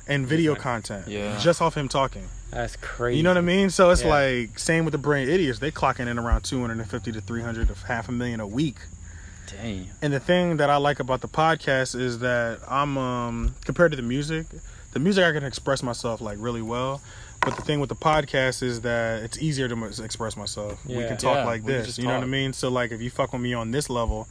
[0.07, 1.39] and video content, Yeah.
[1.39, 2.29] just off him talking.
[2.51, 3.19] That's crazy.
[3.19, 3.71] You know what I mean?
[3.71, 4.09] So it's Yeah.
[4.09, 5.59] like same with the brain idiots.
[5.59, 8.77] They clocking in around 250 to 300 to half a million a week.
[9.51, 9.89] Dang.
[10.03, 13.97] And the thing that I like about the podcast is that I'm um compared to
[13.97, 14.47] the music,
[14.93, 17.01] the music I can express myself like really well.
[17.41, 20.79] But the thing with the podcast is that it's easier to m- express myself.
[20.87, 21.99] We can talk Yeah, like this.
[21.99, 22.53] You know what I mean?
[22.53, 24.29] So like if you fuck with me on this level,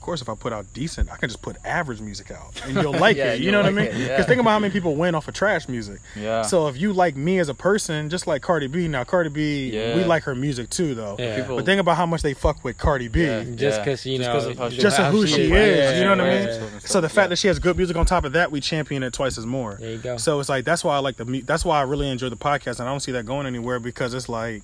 [0.00, 2.74] of course if I put out decent, I can just put average music out and
[2.74, 3.38] you'll like Yeah, it.
[3.40, 3.84] You you'll know what I mean?
[3.84, 4.22] Because yeah.
[4.22, 6.00] think about how many people win off of trash music.
[6.16, 6.40] Yeah.
[6.40, 9.68] So if you like me as a person, just like Cardi B, now Cardi B,
[9.70, 9.96] Yeah.
[9.96, 11.16] we like her music too, though.
[11.18, 11.36] Yeah.
[11.36, 13.24] People- But think about how much they fuck with Cardi B.
[13.24, 13.44] Yeah.
[13.54, 15.98] Just because you know Just know, 'cause of how she- Just who she is, Yeah,
[15.98, 16.48] you know what I mean?
[16.72, 16.78] yeah.
[16.80, 19.12] So the fact that she has good music on top of that, we champion it
[19.12, 19.76] twice as more.
[19.78, 20.16] There you go.
[20.16, 22.36] So it's like that's why I like the mu- that's why I really enjoy the
[22.38, 24.62] podcast, and I don't see that going anywhere because it's like,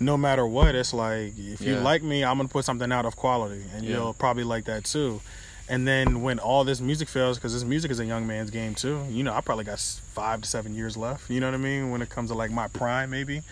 [0.00, 3.16] no matter what, it's like if you like me, I'm gonna put something out of
[3.16, 3.96] quality, and Yeah.
[3.96, 5.20] you'll probably like that too.
[5.68, 8.74] And then when all this music fails, because this music is a young man's game
[8.74, 9.04] too.
[9.08, 11.30] You know, I probably got five to seven years left.
[11.30, 11.90] You know what I mean?
[11.90, 13.42] When it comes to like my prime, maybe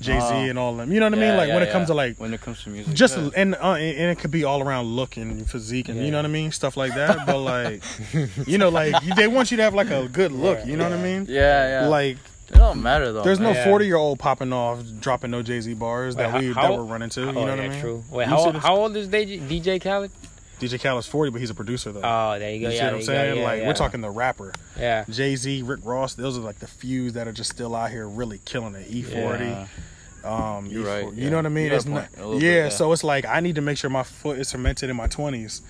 [0.00, 0.36] Jay Z Oh.
[0.36, 0.90] and all them.
[0.90, 1.28] You know what I mean?
[1.30, 3.28] Yeah, Like when yeah, it comes to like when it comes to music, just yeah.
[3.36, 6.24] and uh, and it could be all around look and physique and you know what
[6.24, 7.26] I mean, stuff like that.
[7.26, 7.82] But like,
[8.46, 10.64] you know, like they want you to have like a good look.
[10.64, 11.26] You know what I mean?
[11.28, 11.88] yeah, yeah.
[11.88, 12.16] Like
[12.48, 13.22] it don't matter though.
[13.22, 13.64] there's no Yeah.
[13.64, 16.66] 40 year old popping off dropping no Jay Z bars that Wait, we how- that
[16.68, 17.20] how- we're running to.
[17.22, 17.80] You oh, know what yeah, I mean?
[17.80, 18.04] true.
[18.10, 20.10] Wait, You how, how old is DJ, DJ Khaled?
[20.60, 22.00] DJ Khaled's 40, but he's a producer though.
[22.02, 22.66] Oh, there you go.
[22.68, 23.34] you see yeah, what I'm saying?
[23.34, 23.40] go.
[23.40, 23.66] Yeah, like yeah.
[23.66, 24.52] we're talking the rapper.
[24.78, 25.04] Yeah.
[25.10, 28.08] Jay Z, Rick Ross, those are like the few that are just still out here
[28.08, 28.90] really killing it.
[28.90, 29.40] E40.
[29.40, 29.66] Yeah.
[30.24, 30.86] Um, You're E4.
[30.86, 31.28] right, You yeah.
[31.30, 31.70] know what I mean?
[31.72, 32.68] It's not, point, yeah, bit, yeah.
[32.70, 35.60] So it's like I need to make sure my foot is cemented in my 20s.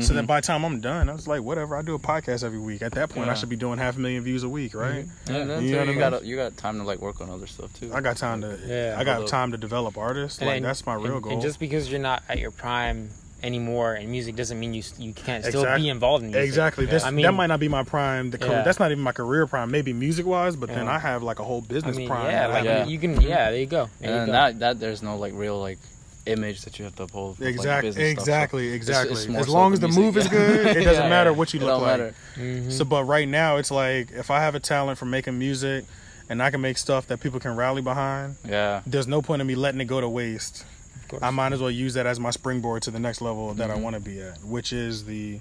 [0.00, 0.26] So that Mhm.
[0.26, 1.76] by the time I'm done, I was like, whatever.
[1.76, 2.80] I do a podcast every week.
[2.80, 5.04] At that point, I should be doing half a million views a week, right?
[5.28, 6.24] And then You know you got mean?
[6.24, 7.90] you got time to like work on other stuff too.
[7.92, 8.58] I got time to.
[8.66, 8.96] Yeah.
[8.98, 10.38] I got Although- time to develop artists.
[10.38, 11.32] And like then- that's my real and, goal.
[11.34, 13.10] And just because you're not at your prime
[13.42, 16.46] anymore and music doesn't mean you you can't still Exact- be involved in music.
[16.48, 16.86] Exactly.
[16.86, 18.30] This I mean, that might not be my prime.
[18.30, 18.62] The career, Yeah.
[18.62, 19.70] that's not even my career prime.
[19.70, 22.30] Maybe music wise, but then I have like a whole I business mean, prime.
[22.30, 22.86] yeah, like Yeah.
[22.86, 23.90] you can, yeah, there you go.
[24.00, 24.32] There you and go.
[24.32, 25.78] that that there's no like real like
[26.26, 27.38] image that you have to uphold.
[27.38, 29.12] with, like, Exactly, stuff, so exactly, it's- exactly.
[29.16, 31.08] it's as long the as the music, move is good, it doesn't Yeah.
[31.08, 31.98] matter what you It look don't like.
[31.98, 32.14] matter.
[32.36, 32.72] Mhm.
[32.72, 35.84] So, but right now, it's like if I have a talent for making music,
[36.28, 38.80] and I can make stuff that people can rally behind, Yeah.
[38.86, 40.64] there's no point in me letting it go to waste.
[41.12, 41.22] Of.
[41.22, 43.74] I might as well use that as my springboard to the next level that I
[43.74, 43.82] Mhm.
[43.82, 45.40] want to be at, which is the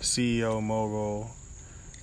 [0.00, 1.30] CEO mogul,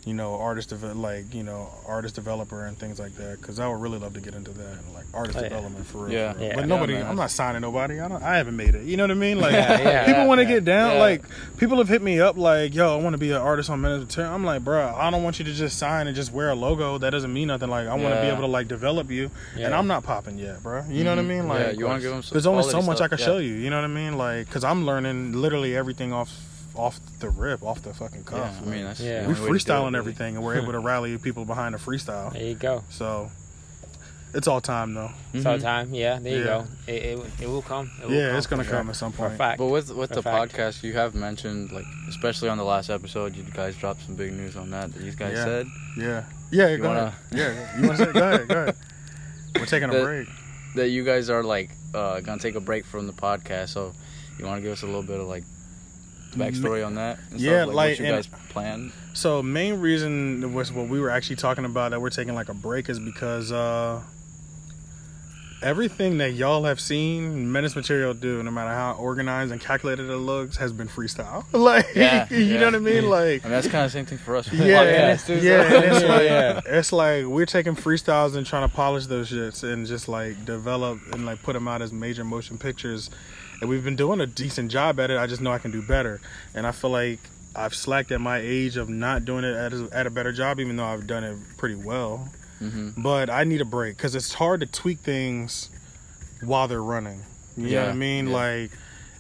[0.03, 3.39] you know, artist dev- like you know, artist developer and things like that.
[3.39, 5.49] Because I would really love to get into that, like artist Oh, yeah.
[5.49, 6.11] development for real.
[6.13, 6.33] Yeah.
[6.33, 6.47] for real.
[6.47, 6.55] Yeah.
[6.55, 7.05] But nobody, man.
[7.05, 7.99] I'm not signing nobody.
[7.99, 8.23] I don't.
[8.23, 8.83] I haven't made it.
[8.85, 9.39] You know what I mean?
[9.39, 10.93] Like Yeah, yeah, people yeah, want to get down.
[10.93, 10.99] Yeah.
[11.01, 11.23] Like
[11.57, 14.01] people have hit me up like, yo, I want to be an artist on Menace
[14.01, 14.33] Material.
[14.33, 16.97] I'm like, bro, I don't want you to just sign and just wear a logo.
[16.97, 17.69] That doesn't mean nothing.
[17.69, 20.63] Like I want to be able to like develop you, and I'm not popping yet,
[20.63, 20.83] bro.
[20.89, 21.27] You know what I Mhm.
[21.27, 21.43] mean?
[21.47, 23.25] Yeah, Like you wanna give 'em some there's only so quality much I can yeah.
[23.25, 23.53] show you.
[23.53, 24.17] You know what I mean?
[24.17, 26.31] Like, cause I'm learning literally everything off
[26.75, 28.55] off the rip, off the fucking cuff.
[28.61, 28.67] Yeah.
[28.67, 29.21] I mean, that's Yeah.
[29.27, 29.97] we only way it, freestyling really.
[29.97, 32.31] everything, and we're able to rally people behind the freestyle.
[32.33, 32.83] There you go.
[32.89, 33.29] So
[34.33, 35.11] it's all time though.
[35.33, 35.61] It's all Mhm.
[35.61, 35.93] time.
[35.93, 36.45] Yeah, there you Yeah.
[36.45, 36.65] go.
[36.87, 37.91] It, it, it will come.
[38.01, 38.77] It will Yeah, come it's gonna for sure.
[38.79, 39.37] come at some point.
[39.37, 39.57] fact.
[39.57, 40.53] But with with For the fact.
[40.53, 44.31] podcast, you have mentioned like, especially on the last episode, you guys dropped some big
[44.33, 44.93] news on that.
[44.93, 45.43] That you guys Yeah.
[45.43, 46.67] said Yeah, yeah.
[46.69, 47.57] You go wanna- ahead.
[47.57, 48.11] Yeah, you want to say?
[48.13, 48.47] Go ahead.
[48.47, 48.75] Go ahead.
[49.59, 50.27] We're taking a The- break.
[50.75, 53.69] that you guys are like uh, gonna take a break from the podcast.
[53.69, 53.93] So
[54.39, 55.43] you want to give us a little bit of like
[56.31, 57.19] backstory on that?
[57.31, 57.75] and Yeah, stuff?
[57.75, 58.91] like, what you guys plan.
[59.13, 62.53] So main reason was what we were actually talking about that we're taking like a
[62.53, 64.01] break is because uh
[65.61, 70.17] everything that y'all have seen Menace Material do, no matter how organized and calculated it
[70.17, 71.45] looks, has been freestyle.
[71.53, 72.59] Like Yeah, you yeah.
[72.59, 73.09] know what I mean?
[73.09, 74.51] Like I mean, that's kind of the same thing for us.
[74.51, 76.61] yeah, too, so- yeah, it's like yeah.
[76.65, 80.99] it's like we're taking freestyles and trying to polish those shits and just like develop
[81.13, 83.09] and like put them out as major motion pictures.
[83.61, 85.17] And we've been doing a decent job at it.
[85.17, 86.19] I just know I can do better,
[86.55, 87.19] and I feel like
[87.55, 90.59] I've slacked at my age of not doing it at a, at a better job,
[90.59, 92.27] even though I've done it pretty well.
[92.61, 92.93] Mhm.
[93.01, 95.69] But I need a break because it's hard to tweak things
[96.43, 97.21] while they're running.
[97.57, 98.27] You know what I mean?
[98.27, 98.33] yeah.
[98.35, 98.71] Like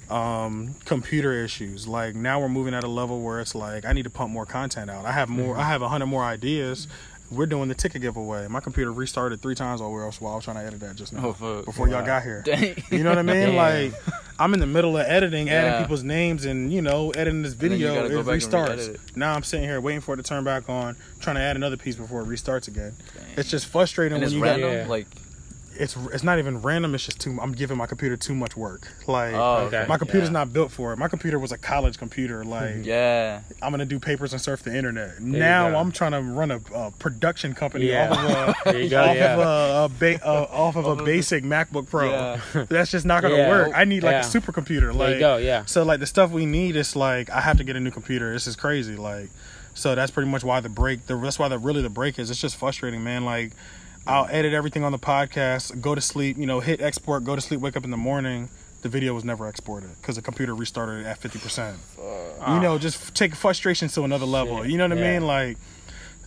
[0.09, 4.03] um computer issues like now we're moving at a level where it's like i need
[4.03, 5.61] to pump more content out i have more Mm-hmm.
[5.61, 6.85] i have a hundred more ideas
[7.31, 10.35] we're doing the ticket giveaway my computer restarted three times while we were while i
[10.35, 12.75] was trying to edit that just now Oh, before y'all got here Dang.
[12.91, 13.55] you know what i mean Damn.
[13.55, 13.93] like
[14.41, 17.93] i'm in the middle of editing adding people's names and you know editing this video
[17.93, 20.43] gotta it go and restarts re-edit now i'm sitting here waiting for it to turn
[20.43, 23.25] back on trying to add another piece before it restarts again Dang.
[23.37, 24.69] it's just frustrating and when it's you random.
[24.69, 24.87] got Yeah.
[24.87, 25.07] Like
[25.75, 28.87] it's it's not even random it's just too i'm giving my computer too much work
[29.07, 29.85] like oh, okay.
[29.87, 30.33] my computer's yeah.
[30.33, 30.97] not built for it.
[30.97, 32.43] My computer was a college computer.
[32.43, 33.41] Like Yeah.
[33.61, 35.19] I'm gonna do papers and surf the internet.
[35.19, 35.77] you now.
[35.77, 38.09] I'm trying to run a, a production company Yeah.
[38.11, 39.03] off of a, go.
[39.03, 39.33] off Yeah.
[39.33, 42.09] of a, a ba- uh, off of a basic MacBook Pro.
[42.09, 42.41] Yeah.
[42.69, 43.49] That's just not gonna Yeah.
[43.49, 43.71] work.
[43.75, 44.19] I need like Yeah.
[44.21, 44.81] a supercomputer.
[44.81, 45.37] there Like you go.
[45.37, 45.65] Yeah.
[45.65, 48.31] so, like the stuff we need is like I have to get a new computer.
[48.33, 48.95] This is crazy.
[48.95, 49.29] Like
[49.73, 51.07] so that's pretty much why the break.
[51.07, 52.29] The that's why the really the break is.
[52.29, 53.25] It's just frustrating, man.
[53.25, 53.51] Like
[54.07, 57.41] I'll edit everything on the podcast, go to sleep, you know, hit export, go to
[57.41, 58.49] sleep, wake up in the morning.
[58.81, 61.77] The video was never exported because the computer restarted at fifty percent
[62.47, 64.63] you know, just take frustration to another level.
[64.63, 65.27] Shit, You know what I mean?
[65.27, 65.57] Like,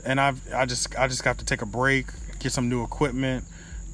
[0.04, 2.06] and I've I just I just have to take a break,
[2.38, 3.44] get some new equipment,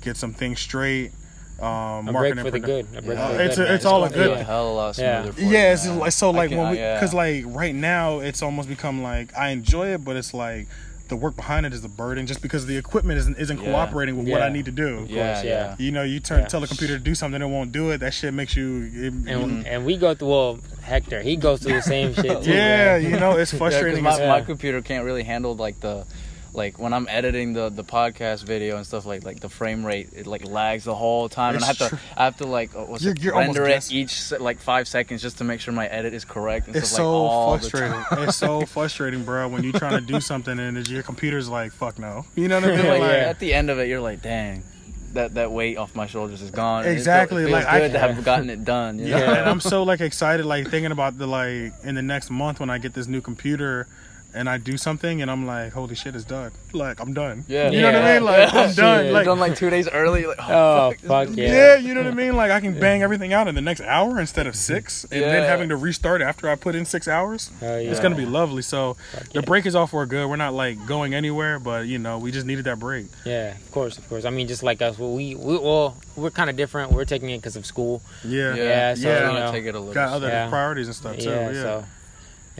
[0.02, 1.12] get some things straight.
[1.58, 2.86] Um, A break marketing for the good.
[2.96, 3.28] A break Yeah.
[3.28, 4.98] for the It's good, a- it's all a good be a hell of a lot
[4.98, 5.22] Yeah.
[5.22, 6.94] smoother for you Yeah, it's like so like can- when I- we yeah.
[6.94, 10.68] because like right now it's almost become like I enjoy it, but it's like
[11.10, 13.64] the work behind it is a burden just because the equipment isn't isn't Yeah.
[13.70, 15.06] cooperating with what I need to do.
[15.08, 15.50] yeah, course, yeah.
[15.50, 15.74] yeah.
[15.78, 16.46] You know, you turn Yeah.
[16.46, 17.98] tell the computer to do something, and it won't do it.
[17.98, 18.90] That shit makes you.
[18.94, 21.20] It, And, and we go through well, Hector.
[21.20, 22.50] He goes through the same shit too.
[22.50, 23.02] yeah, man.
[23.10, 24.02] you know, it's Yeah, 'cause frustrating.
[24.02, 24.28] my, Yeah.
[24.28, 26.06] my computer can't really handle like the
[26.52, 30.08] like when I'm editing the the podcast video and stuff like like the frame rate
[30.12, 31.98] it like lags the whole time and I have It's to true.
[32.16, 35.22] I have to like uh, what's You're- it, you're render it each like five seconds
[35.22, 38.04] just to make sure my edit is correct and It's stuff so like all frustrating.
[38.28, 39.46] it's so frustrating, bro.
[39.48, 42.60] When you're trying to do something and it's- your computer's like, "Fuck no," you know
[42.60, 42.86] what I mean?
[42.88, 44.64] like, Like, at the end of it you're like dang
[45.12, 46.80] that that weight off my shoulders is gone.
[46.82, 48.98] And it feel- Exactly, It feels like, I- good to have gotten it done.
[49.00, 49.18] You know?
[49.18, 52.60] yeah, and I'm so like excited, like thinking about the like in the next month
[52.60, 53.86] when I get this new computer,
[54.34, 56.52] and I do something and I'm like, holy shit, it's done.
[56.72, 57.44] Like I'm done.
[57.48, 57.70] Yeah.
[57.70, 58.24] You know what I mean?
[58.24, 59.04] Like I'm done.
[59.06, 59.12] Shit.
[59.12, 60.26] Like done like two days early.
[60.26, 61.52] Like, Oh, oh fuck, fuck yeah.
[61.52, 61.76] yeah.
[61.76, 62.36] you know what I mean?
[62.36, 65.42] Like I can bang everything out in the next hour instead of six, and then
[65.44, 67.50] having to restart after I put in six hours.
[67.62, 67.90] Oh, yeah.
[67.90, 68.62] It's gonna be lovely.
[68.62, 69.40] So Fuck the yeah.
[69.46, 70.28] break is all for good.
[70.28, 73.06] We're not like going anywhere, but you know, we just needed that break.
[73.24, 74.24] Yeah, of course, of course.
[74.24, 76.92] I mean, just like us, well, we, we well, we're kind of different.
[76.92, 78.02] We're taking it because of school.
[78.24, 78.54] Yeah.
[78.54, 79.94] Yeah, Yeah, so so, I'm you know, take it a little.
[79.94, 80.48] Got other Yeah.
[80.48, 81.28] priorities and stuff too.
[81.30, 81.62] yeah, Yeah.
[81.62, 81.84] so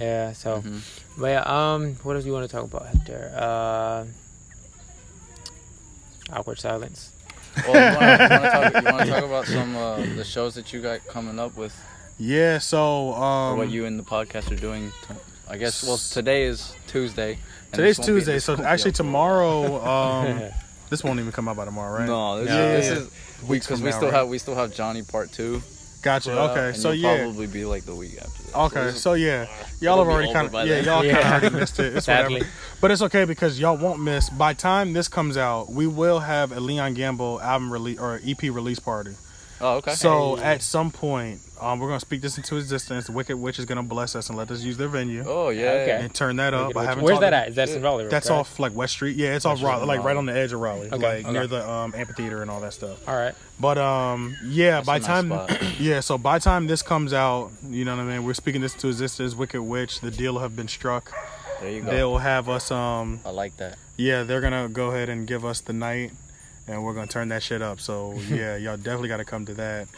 [0.00, 0.62] yeah, so.
[0.62, 0.80] Mhm.
[1.18, 1.42] But yeah,
[1.74, 3.32] um, what else do you want to talk about, Hector?
[3.36, 4.04] Uh,
[6.32, 7.10] awkward silence.
[7.66, 11.38] Well, you want to talk, talk about some uh, the shows that you got coming
[11.40, 11.74] up with,
[12.16, 14.92] Yeah, so um what you and the podcast are doing?
[15.08, 15.16] To,
[15.48, 15.82] I guess.
[15.82, 17.38] Well, today is Tuesday.
[17.72, 20.42] today's this be- Tuesday, so actually tomorrow um
[20.90, 22.06] this won't even come out by tomorrow, right?
[22.06, 22.68] No, this, No.
[22.76, 22.92] this Yeah.
[22.98, 24.14] is Weeks because from we still right?
[24.14, 25.60] have we still have Johnny Part Two.
[26.02, 26.38] Gotcha.
[26.38, 26.68] uh, Okay.
[26.68, 27.22] and So you'll yeah.
[27.24, 28.56] probably be like the week after that.
[28.58, 29.46] Okay, this is- so yeah,
[29.80, 30.84] y'all have already kind of yeah, then.
[30.84, 31.18] y'all kind Yeah.
[31.36, 31.96] of already missed it.
[31.96, 32.34] It's Sadly.
[32.36, 34.30] whatever, but it's okay because y'all won't miss.
[34.30, 38.42] By time this comes out, we will have a Leon Gamble album release or EP
[38.44, 39.12] release party.
[39.60, 39.92] oh, okay.
[39.94, 40.42] So Hey.
[40.44, 43.09] at some point, um, we're gonna speak this into existence.
[43.11, 45.70] Wicked Witch is gonna bless us and let us use their venue oh yeah.
[45.70, 45.87] Okay.
[45.88, 46.01] yeah.
[46.01, 46.77] and turn that up.
[46.77, 47.49] I haven't Where's that at?
[47.49, 48.09] Is that in Raleigh?
[48.09, 48.37] That's right?
[48.37, 49.16] off like West Street.
[49.16, 51.25] Yeah, it's off West Street Raleigh, like right on the edge of Raleigh, Okay, like
[51.25, 51.33] okay.
[51.33, 53.07] near the um, amphitheater and all that stuff.
[53.09, 53.35] All right.
[53.59, 55.62] But um, yeah, That's by a nice time spot.
[55.81, 58.25] yeah, so by time this comes out, you know what I mean.
[58.25, 59.35] We're speaking this to existence.
[59.35, 61.12] Wicked Witch, the deal have been struck.
[61.61, 61.90] There you go.
[61.90, 62.70] They'll have us.
[62.70, 63.77] Um, I like that.
[63.96, 66.12] yeah, they're gonna go ahead and give us the night,
[66.66, 67.81] and we're gonna turn that shit up.
[67.81, 69.88] So yeah, y'all definitely got to come to that.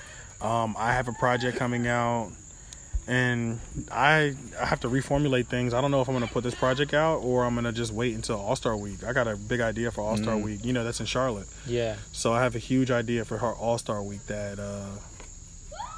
[0.42, 2.30] Um, I have a project coming out,
[3.06, 5.72] and I I have to reformulate things.
[5.74, 8.14] I don't know if I'm gonna put this project out or I'm gonna just wait
[8.14, 9.04] until All Star Week.
[9.04, 10.42] I got a big idea for All Star Mm.
[10.42, 10.64] Week.
[10.64, 11.46] You know, that's in Charlotte.
[11.66, 11.96] Yeah.
[12.12, 14.86] So I have a huge idea for her All Star Week that uh,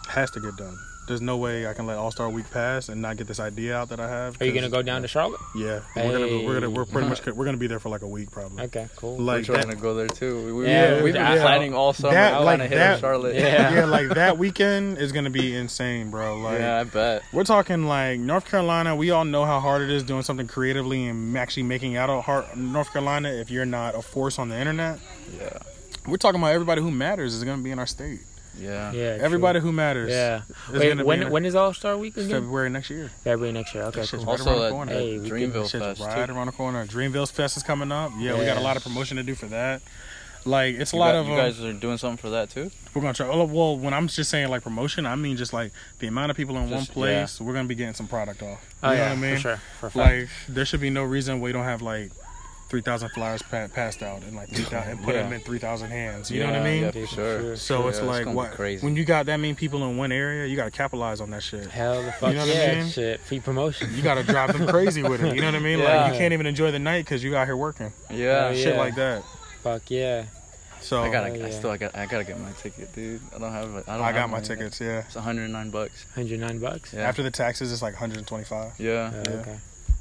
[0.08, 0.78] has to get done.
[1.06, 3.76] There's no way I can let All Star Week pass and not get this idea
[3.76, 4.40] out that I have.
[4.40, 5.40] Are you gonna go down to Charlotte?
[5.54, 8.06] Yeah, we're gonna we're gonna we're pretty much we're gonna be there for like a
[8.08, 8.64] week probably.
[8.64, 9.18] Okay, cool.
[9.18, 10.46] Like We're trying that, to go there too.
[10.46, 11.42] We, we, Yeah, we've been yeah.
[11.42, 12.14] planning all summer.
[12.14, 13.34] That- I like want to hit that- Charlotte.
[13.36, 13.74] Yeah.
[13.74, 16.38] yeah, like that weekend is gonna be insane, bro.
[16.38, 17.22] Like yeah, I bet.
[17.34, 18.96] we're talking like North Carolina.
[18.96, 22.24] We all know how hard it is doing something creatively and actually making out of
[22.24, 23.28] heart North Carolina.
[23.28, 25.00] If you're not a force on the internet,
[25.38, 25.58] Yeah,
[26.06, 28.20] we're talking about everybody who matters is gonna be in our state.
[28.58, 28.92] Yeah.
[28.92, 29.16] Yeah.
[29.16, 29.24] true.
[29.24, 30.10] Everybody who matters.
[30.10, 30.42] Yeah.
[30.72, 32.30] Wait, when when is All Star Week again?
[32.30, 33.10] February next year.
[33.24, 33.84] February next year.
[33.84, 34.32] Okay, That shit's cool.
[34.32, 34.92] right Also, around the corner.
[34.92, 36.32] Hey, Dreamville Shit's Fest right too.
[36.34, 36.86] around the corner.
[36.86, 38.12] Dreamville's Fest is coming up.
[38.18, 39.82] Yeah, we got a lot of promotion to do for that.
[40.46, 42.70] Like it's a lot got- of you um, guys are doing something for that too.
[42.94, 43.26] we're gonna try.
[43.26, 46.36] oh, Well, when I'm just saying like promotion, I mean just like the amount of
[46.36, 47.40] people in one Just- place.
[47.40, 48.60] We're gonna be getting some product off.
[48.82, 49.34] Oh you know yeah, what I mean?
[49.36, 49.56] for sure.
[49.80, 49.96] For a fact.
[50.20, 52.12] Like there should be no reason we don't have like
[52.68, 55.22] three thousand flyers pa- passed out and like 3,000 and put Yeah.
[55.22, 56.30] them in three thousand hands.
[56.30, 56.82] You know what I mean?
[56.84, 57.40] yeah, for sure.
[57.40, 57.56] sure.
[57.56, 58.84] So it's Yeah, like gonna what crazy.
[58.84, 61.42] when you got that many people in one area, you got to capitalize on that
[61.42, 61.66] shit.
[61.70, 62.90] Hell the fuck know what I yeah, mean?
[62.90, 63.20] shit.
[63.20, 63.94] Free promotion.
[63.94, 65.34] You got to drive them crazy with it.
[65.34, 65.78] You know what I mean?
[65.80, 67.92] Like you can't even enjoy the night because you out here working.
[68.10, 68.80] Yeah, Oh, Shit Yeah.
[68.80, 69.22] like that.
[69.62, 70.24] Fuck yeah.
[70.80, 71.40] So I gotta.
[71.42, 71.70] Oh, I still.
[71.70, 71.96] I got.
[71.96, 73.20] I gotta get my ticket, dude.
[73.34, 73.74] I don't have.
[73.74, 73.84] it.
[73.88, 74.58] I, don't I got have my mine yet.
[74.58, 74.80] tickets.
[74.82, 74.98] Yeah.
[75.06, 76.04] It's 109 bucks.
[76.14, 76.92] 109 bucks.
[76.92, 77.08] Yeah.
[77.08, 78.72] After the taxes, it's like 125.
[78.78, 79.10] yeah.
[79.14, 79.36] Oh, Yeah.
[79.40, 79.56] Okay.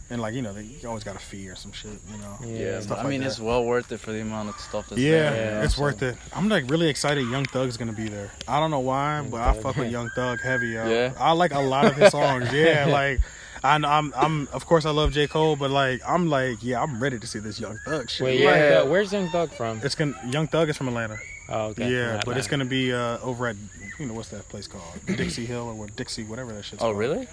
[0.09, 1.91] And like you know, they, you always got a fee or some shit.
[2.11, 2.37] You know.
[2.45, 2.57] Yeah.
[2.73, 3.27] Yeah, stuff I like mean, that.
[3.27, 5.51] it's well worth it for the amount of stuff that's Yeah, there.
[5.59, 6.15] Yeah, it's so- worth it.
[6.33, 7.27] I'm like really excited.
[7.29, 8.31] Young Thug's gonna be there.
[8.47, 9.63] I don't know why, Young but I Thug.
[9.63, 10.67] fuck with Young Thug heavy.
[10.69, 10.87] Yo.
[10.87, 11.13] Yeah?
[11.17, 12.51] I like a lot of his songs.
[12.53, 13.21] Yeah, like
[13.63, 17.01] I, I'm, I'm, of course I love J Cole, but like I'm like, yeah, I'm
[17.01, 18.25] ready to see this Young Thug shit.
[18.25, 18.83] Wait, Like, Young Yeah.
[18.83, 19.79] Where's Young Thug from?
[19.83, 21.17] It's gonna Young Thug is from Atlanta.
[21.49, 21.89] Oh, okay.
[21.91, 23.55] yeah, Not but it's gonna be uh, over at
[23.99, 26.87] you know what's that place called Dixie Hill or what Dixie whatever that shit's Oh,
[26.87, 26.97] called.
[26.97, 27.27] really?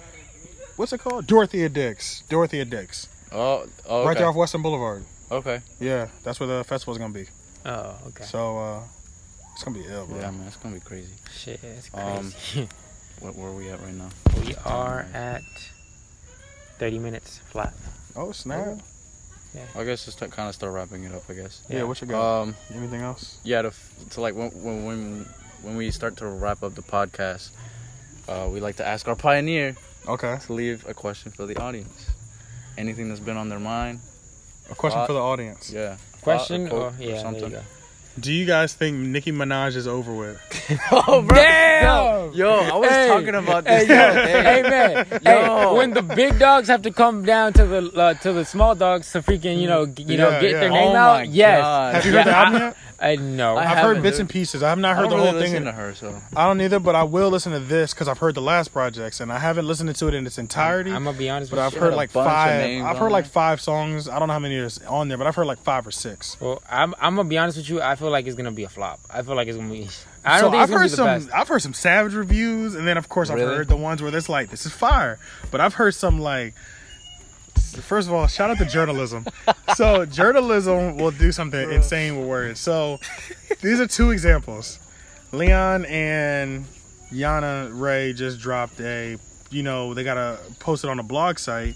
[0.75, 1.27] What's it called?
[1.27, 2.23] Dorothea Dix.
[2.29, 3.07] Dorothea Dix.
[3.31, 5.03] Oh, oh Right there off Western Boulevard.
[5.31, 5.61] Okay.
[5.79, 7.25] Yeah, that's where the festival's gonna be.
[7.65, 8.23] Oh, okay.
[8.25, 8.79] So uh,
[9.53, 10.17] it's gonna be ill, bro.
[10.19, 11.13] Yeah, man, it's gonna be crazy.
[11.33, 12.67] Shit, it's Um, crazy.
[13.19, 14.09] What, where are we at right now?
[14.43, 15.43] we are at
[16.79, 17.73] 30 minutes flat.
[18.15, 18.79] Oh snap!
[19.55, 19.65] Yeah.
[19.75, 21.23] I guess just to kind of start wrapping it up.
[21.29, 21.61] I guess.
[21.69, 22.41] Yeah, what you got?
[22.41, 23.37] Um, Anything else?
[23.43, 25.25] yeah, to, f- to like when, when when
[25.61, 27.51] when we start to wrap up the podcast,
[28.27, 29.75] uh, we like to ask our pioneer
[30.07, 30.37] Okay.
[30.45, 32.09] to leave a question for the audience.
[32.77, 33.99] Anything that's been on their mind.
[34.69, 35.71] A question Thought- for the audience.
[35.71, 35.97] Yeah.
[36.21, 36.67] Question?
[36.69, 37.49] Thought, a Or, quote, yeah, there you something.
[37.51, 37.61] go.
[38.19, 40.37] Do you guys think Nicki Minaj is over with?
[40.91, 41.35] oh, bro.
[41.35, 42.33] Damn!
[42.33, 43.87] Yo, I was Hey, talking about Hey, this.
[43.89, 44.43] yo, the other day.
[44.43, 45.69] hey man, Yo.
[45.69, 48.75] hey, when the big dogs have to come down to the uh, to the small
[48.75, 50.59] dogs to freaking you know g- you know get yeah.
[50.59, 51.95] their Oh name my out, yes, God.
[51.95, 52.75] Have you Yeah, heard the album I- yet?
[53.01, 53.55] I know.
[53.57, 54.61] I I've haven't, heard bits and pieces.
[54.61, 55.51] I have not I heard don't the really whole thing.
[55.53, 58.19] listen to her, so I don't either, but I will listen to this because I've
[58.19, 60.91] heard the last projects and I haven't listened to it in its entirety.
[60.91, 61.79] I'm gonna be honest but with I've you.
[61.79, 62.61] heard like bunch of five.
[62.61, 63.31] names I've on heard like there.
[63.31, 64.07] five songs.
[64.07, 66.39] I don't know how many is on there, but I've heard like five or six.
[66.39, 67.81] Well, I'm I'm gonna be honest with you.
[67.81, 68.99] I feel like it's gonna be a flop.
[69.09, 69.87] I feel like it's gonna be.
[70.23, 71.05] I so don't think I've it's gonna heard be the some.
[71.05, 71.29] best.
[71.33, 73.55] I've heard some savage reviews, and then of course I've Really?
[73.55, 75.17] heard the ones where it's like this is fire.
[75.49, 76.53] But I've heard some like
[77.75, 79.25] first of all, shout out to journalism.
[79.75, 82.59] So journalism will do something insane with words.
[82.59, 82.99] So
[83.61, 84.79] these are two examples.
[85.31, 86.65] Leon and
[87.11, 89.17] Yana Ray just dropped a,
[89.49, 91.75] you know, they got a posted on a blog site,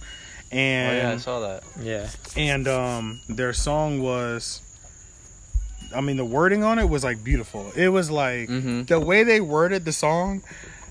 [0.51, 1.63] Oh yeah, I saw that.
[1.81, 2.07] Yeah.
[2.37, 4.61] and um, their song was.
[5.95, 7.71] I mean, the wording on it was like beautiful.
[7.75, 8.87] It was like Mhm.
[8.87, 10.43] the way they worded the song,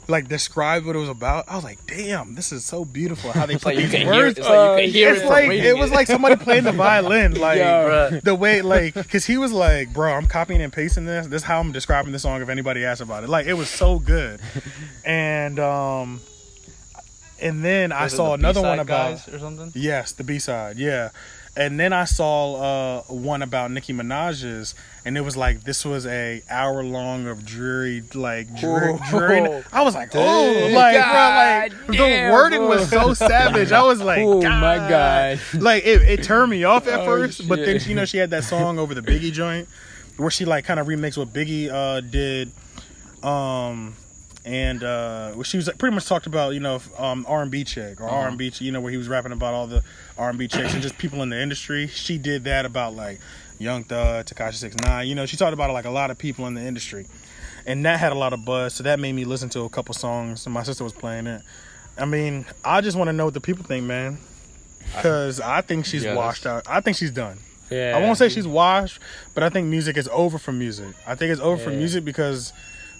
[0.09, 1.45] like described what it was about.
[1.49, 4.49] I was like, "Damn, this is so beautiful." How they play like these words It's
[4.49, 5.27] like you can hear it's it.
[5.27, 9.39] from like it was like somebody playing the violin, like the way, like, because he
[9.39, 11.27] was like, "Bro, I'm copying and pasting this.
[11.27, 12.43] This is how I'm describing the song.
[12.43, 14.41] If anybody asks about it, like, it was so good."
[15.05, 16.21] and um,
[17.41, 19.73] and then I Was it saw the another one about or something.
[19.75, 21.11] yes, the B side, yeah.
[21.57, 26.05] And then I saw uh, one about Nicki Minaj's, and it was like this was
[26.05, 29.63] a hour long of dreary, like dreary, dreary.
[29.73, 30.75] I was like, oh, Dang.
[30.75, 32.69] like, God bro, like damn, the wording bro.
[32.71, 33.71] was so savage.
[33.71, 35.39] I was like, oh my god.
[35.55, 38.31] like it, it turned me off at Oh, first, but then you know she had
[38.31, 39.69] that song over the Biggie joint
[40.17, 42.51] where she like kind of remixed what Biggie uh, did,
[43.23, 43.95] um,
[44.45, 48.01] and uh, she was pretty much talked about you know um, R and B chick
[48.01, 49.83] or R and B you know where he was rapping about all the
[50.19, 51.87] R and B chicks and just people in the industry.
[51.87, 53.21] She did that about like
[53.59, 55.09] Young Thug, Tekashi Six Nine.
[55.09, 57.07] You know she talked about like a lot of people in the industry,
[57.67, 58.75] and that had a lot of buzz.
[58.75, 61.43] So that made me listen to a couple songs, and my sister was playing it.
[61.97, 64.19] I mean, I just want to know what the people think, man.
[64.97, 66.69] Because I think she's Yeah, washed out.
[66.69, 67.39] I think she's done.
[67.71, 67.97] Yeah.
[67.97, 69.01] I won't say she's washed,
[69.33, 70.95] but I think music is over for music.
[71.07, 72.53] I think it's over for music because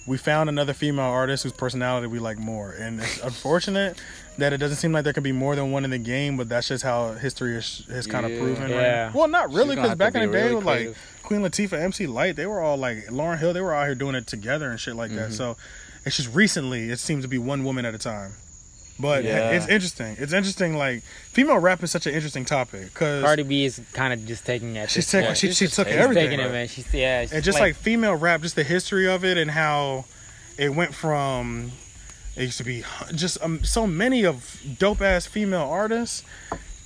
[0.07, 2.71] we found another female artist whose personality we like more.
[2.71, 3.97] And it's unfortunate
[4.37, 6.47] that it doesn't seem like there can be more than one in the game, but
[6.49, 8.37] that's just how history has, has kind of Yeah.
[8.39, 8.69] proven.
[8.69, 9.05] Yeah.
[9.05, 9.15] Right?
[9.15, 10.95] Well, not really, because back in the day, really with like.
[11.23, 14.13] Queen Latifah, MC Lyte, they were all like Lauryn Hill, they were out here doing
[14.13, 15.33] it together and shit like that.
[15.33, 15.57] So
[16.05, 18.33] it's just recently, it seems to be one woman at a time.
[18.97, 19.51] But Yeah.
[19.51, 20.15] it's interesting.
[20.19, 20.77] It's interesting.
[20.77, 24.45] Like female rap is such an interesting topic because Cardi B is kind of just
[24.45, 24.89] taking it.
[24.89, 26.29] she's taking Yeah, she, she's she just took She's everything.
[26.29, 26.67] taking it, man.
[26.67, 27.21] She's yeah.
[27.23, 30.05] She's and just like, female rap, just the history of it and how
[30.57, 31.71] it went from
[32.37, 36.23] it used to be just um, so many of dope ass female artists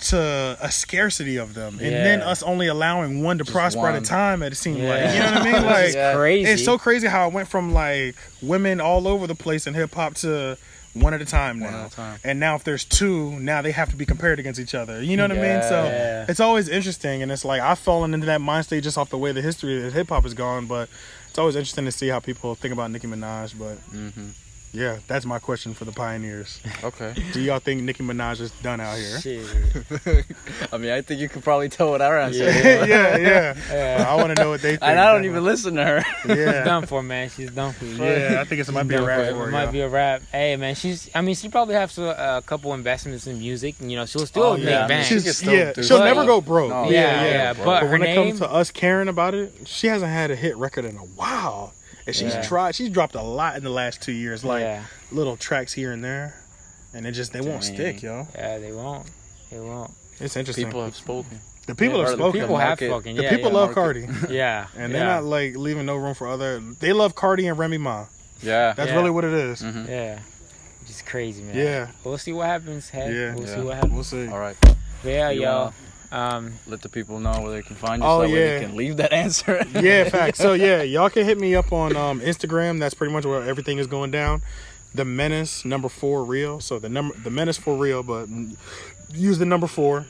[0.02, 3.96] to a scarcity of them, and then us only allowing one to Just prosper at
[3.96, 4.42] a time.
[4.42, 4.90] It seemed Yeah.
[4.90, 5.66] like you know what I mean.
[5.66, 6.14] Like Yeah.
[6.16, 6.52] crazy.
[6.52, 9.94] it's so crazy how it went from like women all over the place in hip
[9.94, 10.58] hop to
[11.02, 11.66] one at a time now.
[11.66, 12.20] One at a time.
[12.24, 15.02] And now if there's two, now they have to be compared against each other.
[15.02, 15.62] You know what I mean?
[15.64, 16.26] So Yeah.
[16.28, 19.18] it's always interesting, and it's like I've fallen into that mind state just off the
[19.18, 20.66] way the history of hip hop has gone.
[20.66, 20.90] But
[21.30, 23.58] it's always interesting to see how people think about Nicki Minaj.
[23.58, 24.30] But hmm
[24.72, 26.60] yeah, that's my question for the pioneers.
[26.84, 27.14] Okay.
[27.34, 29.20] Do y'all think Nicki Minaj is done out here?
[29.20, 29.46] Shit.
[30.72, 32.44] I mean, I think you could probably tell what our answer.
[32.44, 32.50] Yeah.
[32.50, 32.88] is.
[32.90, 33.56] yeah, yeah.
[33.72, 34.06] Yeah.
[34.08, 34.84] I want to know what they think.
[34.84, 36.02] And I don't even listen to her.
[36.22, 37.30] She's Yeah, done for man.
[37.30, 38.38] She's done for yeah.
[38.40, 39.34] I think it might be a Done rap it.
[39.34, 39.72] for It might yeah.
[39.72, 40.22] be a rap.
[40.32, 41.10] Hey man, she's.
[41.16, 43.76] I mean, she probably has a, a couple investments in music.
[43.80, 45.08] and You know, she'll still Oh, make yeah, I mean, bands.
[45.08, 46.06] she She's, can still yeah, do she'll stuff.
[46.06, 46.70] never go broke.
[46.70, 47.32] No, yeah, yeah, yeah.
[47.32, 47.66] yeah, bro.
[47.66, 50.30] but But her when it name, comes to us caring about it, she hasn't had
[50.32, 51.74] a hit record in a while.
[52.08, 52.42] And she's Yeah.
[52.42, 52.76] tried.
[52.76, 56.04] She's dropped a lot in the last two years, like yeah, little tracks here and
[56.04, 56.36] there,
[56.94, 57.74] and it just they won't Dang.
[57.76, 58.28] stick, yo.
[58.36, 59.08] yeah, they won't.
[59.52, 59.92] They won't.
[60.20, 60.66] It's interesting.
[60.66, 61.40] People have spoken.
[61.68, 62.42] the people Yeah, have or the spoken.
[62.42, 63.16] People have market- spoken.
[63.16, 63.58] the Yeah, people yeah.
[63.58, 64.08] love market.
[64.08, 66.60] Cardi, Yeah, and they're not like leaving no room for other.
[66.60, 68.06] They love Cardi and Remy Ma.
[68.42, 68.74] Yeah.
[68.74, 68.96] That's Yeah.
[68.98, 69.62] really what it is.
[69.62, 69.88] Mhm.
[69.88, 70.20] Yeah.
[70.82, 71.56] Which is crazy, man.
[71.56, 71.88] Yeah.
[72.04, 72.90] We'll see what happens.
[72.90, 73.36] Hey, Yeah.
[73.36, 73.56] we'll Yeah.
[73.56, 73.94] see what happens.
[73.94, 74.28] We'll see.
[74.28, 74.56] All right.
[74.62, 75.74] But yeah, You yo.
[76.12, 78.08] Um, Let the people know where they can find you.
[78.08, 78.60] Oh, so that way yeah.
[78.60, 79.64] they can leave that answer.
[79.80, 80.40] yeah, facts.
[80.40, 82.80] So yeah, y'all can hit me up on um, Instagram.
[82.80, 84.42] That's pretty much where everything is going down.
[84.96, 86.60] The menace number four real.
[86.60, 88.28] So the number the menace for real, but
[89.14, 90.08] use the number four.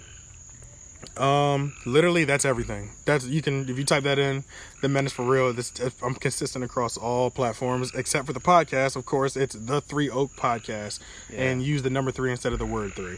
[1.18, 2.92] Um, literally, that's everything.
[3.04, 4.46] That's you can if you type that in,
[4.82, 5.52] the menace for real.
[5.52, 8.96] This I'm consistent across all platforms except for the podcast.
[8.96, 11.42] Of course, it's the Three Oak Podcast, Yeah.
[11.42, 13.18] and use the number three instead of the word three.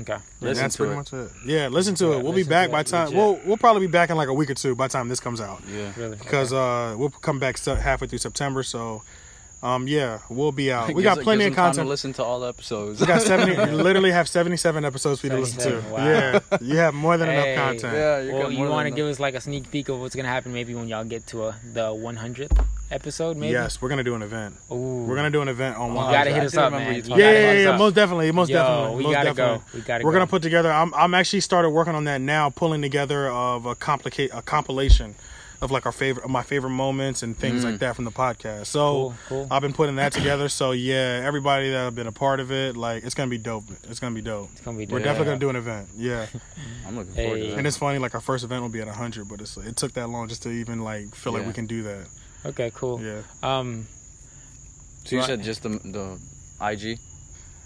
[0.00, 0.12] Okay.
[0.14, 0.96] And Listen that's to pretty it.
[0.96, 1.30] much it.
[1.46, 2.22] Yeah, listen to Yeah, it.
[2.24, 3.06] We'll be back by time.
[3.06, 3.16] legit.
[3.18, 5.20] We'll we'll probably be back in like a week or two by the time this
[5.20, 5.92] comes out Yeah.
[5.96, 6.16] Really.
[6.16, 8.62] because uh we'll come back halfway through September.
[8.62, 9.02] So,
[9.62, 10.88] um yeah, we'll be out.
[10.94, 11.84] We Gives- got plenty of them time content.
[11.86, 13.00] to listen to all the episodes.
[13.00, 13.54] We got seventy.
[13.72, 15.88] literally have seventy-seven episodes for you to listen to.
[15.90, 16.04] wow.
[16.06, 17.94] Yeah, you have more than Hey, enough content.
[17.94, 20.14] yeah, you well, got you want to give us like a sneak peek of what's
[20.16, 23.52] gonna happen maybe when y'all get to a, the 100th episode, maybe?
[23.52, 24.56] Yes, we're gonna do an event.
[24.70, 25.04] Ooh.
[25.04, 26.94] We're gonna do an event on You gotta hit us up, man.
[26.94, 28.96] you You Yeah, yeah, yeah, most definitely, most Yo, definitely.
[28.96, 29.58] we most gotta definitely.
[29.58, 29.64] go.
[29.74, 30.16] We gotta We're go.
[30.18, 30.72] gonna put together.
[30.72, 35.14] I'm I'm actually started working on that now, pulling together of a complicate a compilation
[35.62, 37.78] of like our favorite my favorite moments and things like mm.
[37.80, 38.66] that from the podcast.
[38.66, 39.48] So Cool, cool.
[39.50, 40.48] I've been putting that together.
[40.48, 43.64] So yeah, everybody that have been a part of it, like it's gonna be dope.
[43.88, 44.48] It's gonna be dope.
[44.52, 45.30] It's gonna be We're definitely Yeah.
[45.32, 45.88] gonna do an event.
[45.96, 46.26] Yeah,
[46.86, 47.42] I'm looking forward Hey.
[47.42, 47.58] to that.
[47.58, 47.98] and it's funny.
[47.98, 50.42] Like our first event will be at 100, but it's it took that long just
[50.44, 52.06] to even like feel like we can do that.
[52.46, 53.00] Okay, cool.
[53.02, 53.20] Yeah.
[53.42, 53.86] Um,
[55.04, 55.26] so you Right.
[55.26, 56.18] said just the the
[56.60, 56.98] IG.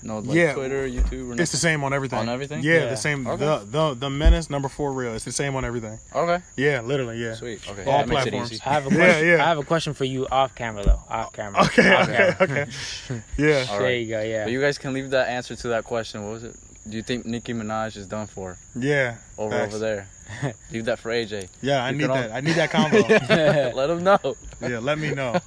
[0.03, 0.53] No, like Yeah.
[0.53, 2.19] Twitter, YouTube, or It's the same on everything.
[2.19, 2.63] On everything?
[2.63, 2.87] Yeah, Yeah.
[2.91, 3.27] the same.
[3.27, 3.43] Okay.
[3.43, 5.15] The, the the menace number four real.
[5.15, 5.99] It's the same on everything.
[6.15, 7.17] Okay, Yeah, literally.
[7.19, 7.35] Yeah.
[7.37, 7.67] sweet.
[7.67, 8.61] Okay, All that makes it platforms.
[8.67, 9.29] I have a Yeah, question.
[9.29, 9.45] yeah.
[9.45, 11.01] I have a question for you off camera though.
[11.09, 11.63] Off camera.
[11.65, 11.95] Okay.
[11.95, 12.35] Off Okay.
[12.37, 12.37] camera.
[12.43, 13.23] Okay.
[13.39, 13.67] Yeah.
[13.71, 14.21] All There you go.
[14.23, 14.45] Yeah.
[14.45, 16.23] But you guys can leave that answer to that question.
[16.25, 16.57] What was it?
[16.89, 19.17] Do you think Nicki Minaj is done for Yeah.
[19.39, 19.75] over Facts.
[19.75, 20.07] over there?
[20.73, 21.49] leave that for AJ.
[21.63, 21.85] Yeah.
[21.85, 22.33] I You need all- that.
[22.33, 22.99] I need that combo.
[23.75, 24.19] Let him know.
[24.61, 24.79] yeah.
[24.79, 25.39] Let me know.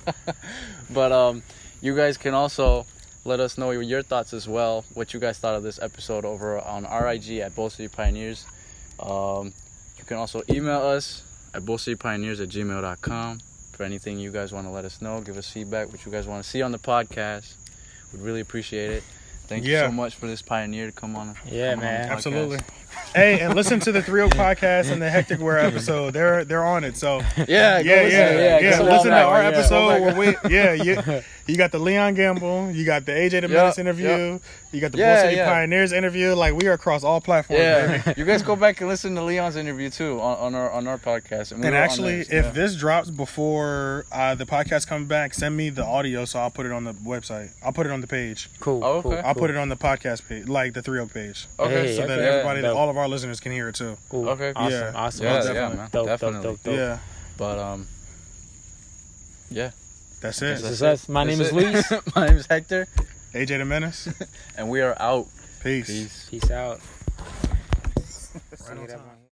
[0.89, 1.43] But um,
[1.81, 2.85] you guys can also
[3.25, 4.85] let us know your thoughts as well.
[4.93, 8.45] What you guys thought of this episode over on RIG at Bull City Pioneers.
[8.99, 9.53] Um,
[9.97, 11.23] you can also email us
[11.53, 13.39] at bullcitypioneers at gmail.com
[13.73, 15.21] for anything you guys want to let us know.
[15.21, 17.53] Give us feedback, what you guys want to see on the podcast.
[18.13, 19.03] We'd really appreciate it.
[19.47, 19.87] Thank you Yeah.
[19.87, 21.35] so much for this pioneer to come on.
[21.45, 22.09] Yeah, come on the man.
[22.09, 22.11] podcast.
[22.11, 22.59] Absolutely.
[23.15, 26.13] Hey, and listen to the Three Oak podcast and the Hectic Wear episode.
[26.13, 26.97] They're they're on it.
[26.97, 28.63] So Yeah, yeah, go yeah, listen.
[28.87, 28.91] yeah.
[28.93, 29.69] Listen to our episode.
[29.69, 30.17] Go back.
[30.17, 33.49] Where we, yeah, you, you got the Leon Gamble, you got the AJ the Yep,
[33.49, 34.41] Menace interview, yep.
[34.71, 35.49] you got the Yeah, Bull City yeah.
[35.49, 36.33] Pioneers interview.
[36.33, 37.59] Like we are across all platforms.
[37.61, 38.03] baby.
[38.05, 40.87] Yeah, you guys go back and listen to Leon's interview too on, on our on
[40.87, 41.57] our podcast.
[41.57, 42.51] we And actually, theirs, if yeah.
[42.51, 46.65] this drops before uh, the podcast comes back, send me the audio so I'll put
[46.65, 47.51] it on the website.
[47.63, 48.49] I'll put it on the page.
[48.59, 48.83] Cool.
[48.83, 49.21] Oh, cool, okay.
[49.21, 52.03] I'll put it on the podcast page, like the Three Oak page, okay, Hey, so
[52.03, 52.77] okay, that yeah, everybody, dope.
[52.88, 53.97] All of our listeners can hear it too.
[54.09, 54.29] Cool.
[54.29, 54.53] Okay.
[54.55, 54.71] Awesome.
[54.71, 54.91] Yeah.
[54.95, 55.25] Awesome.
[55.25, 55.55] Yeah, awesome.
[55.55, 55.89] yeah, man.
[55.91, 56.41] Dope, Definitely.
[56.41, 56.75] dope, dope, dope.
[56.75, 56.99] Yeah,
[57.38, 57.88] But um,
[59.49, 59.71] yeah.
[60.21, 60.71] that's This it.
[60.71, 61.09] is us.
[61.09, 61.91] My name That's is it.
[61.91, 61.91] Luis.
[62.15, 62.88] My name is Hector,
[63.33, 64.07] AJ the Menace.
[64.57, 65.27] and we are out.
[65.61, 65.88] Peace.
[65.88, 66.27] Peace.
[66.31, 66.79] Peace out.
[68.69, 68.99] Right on time.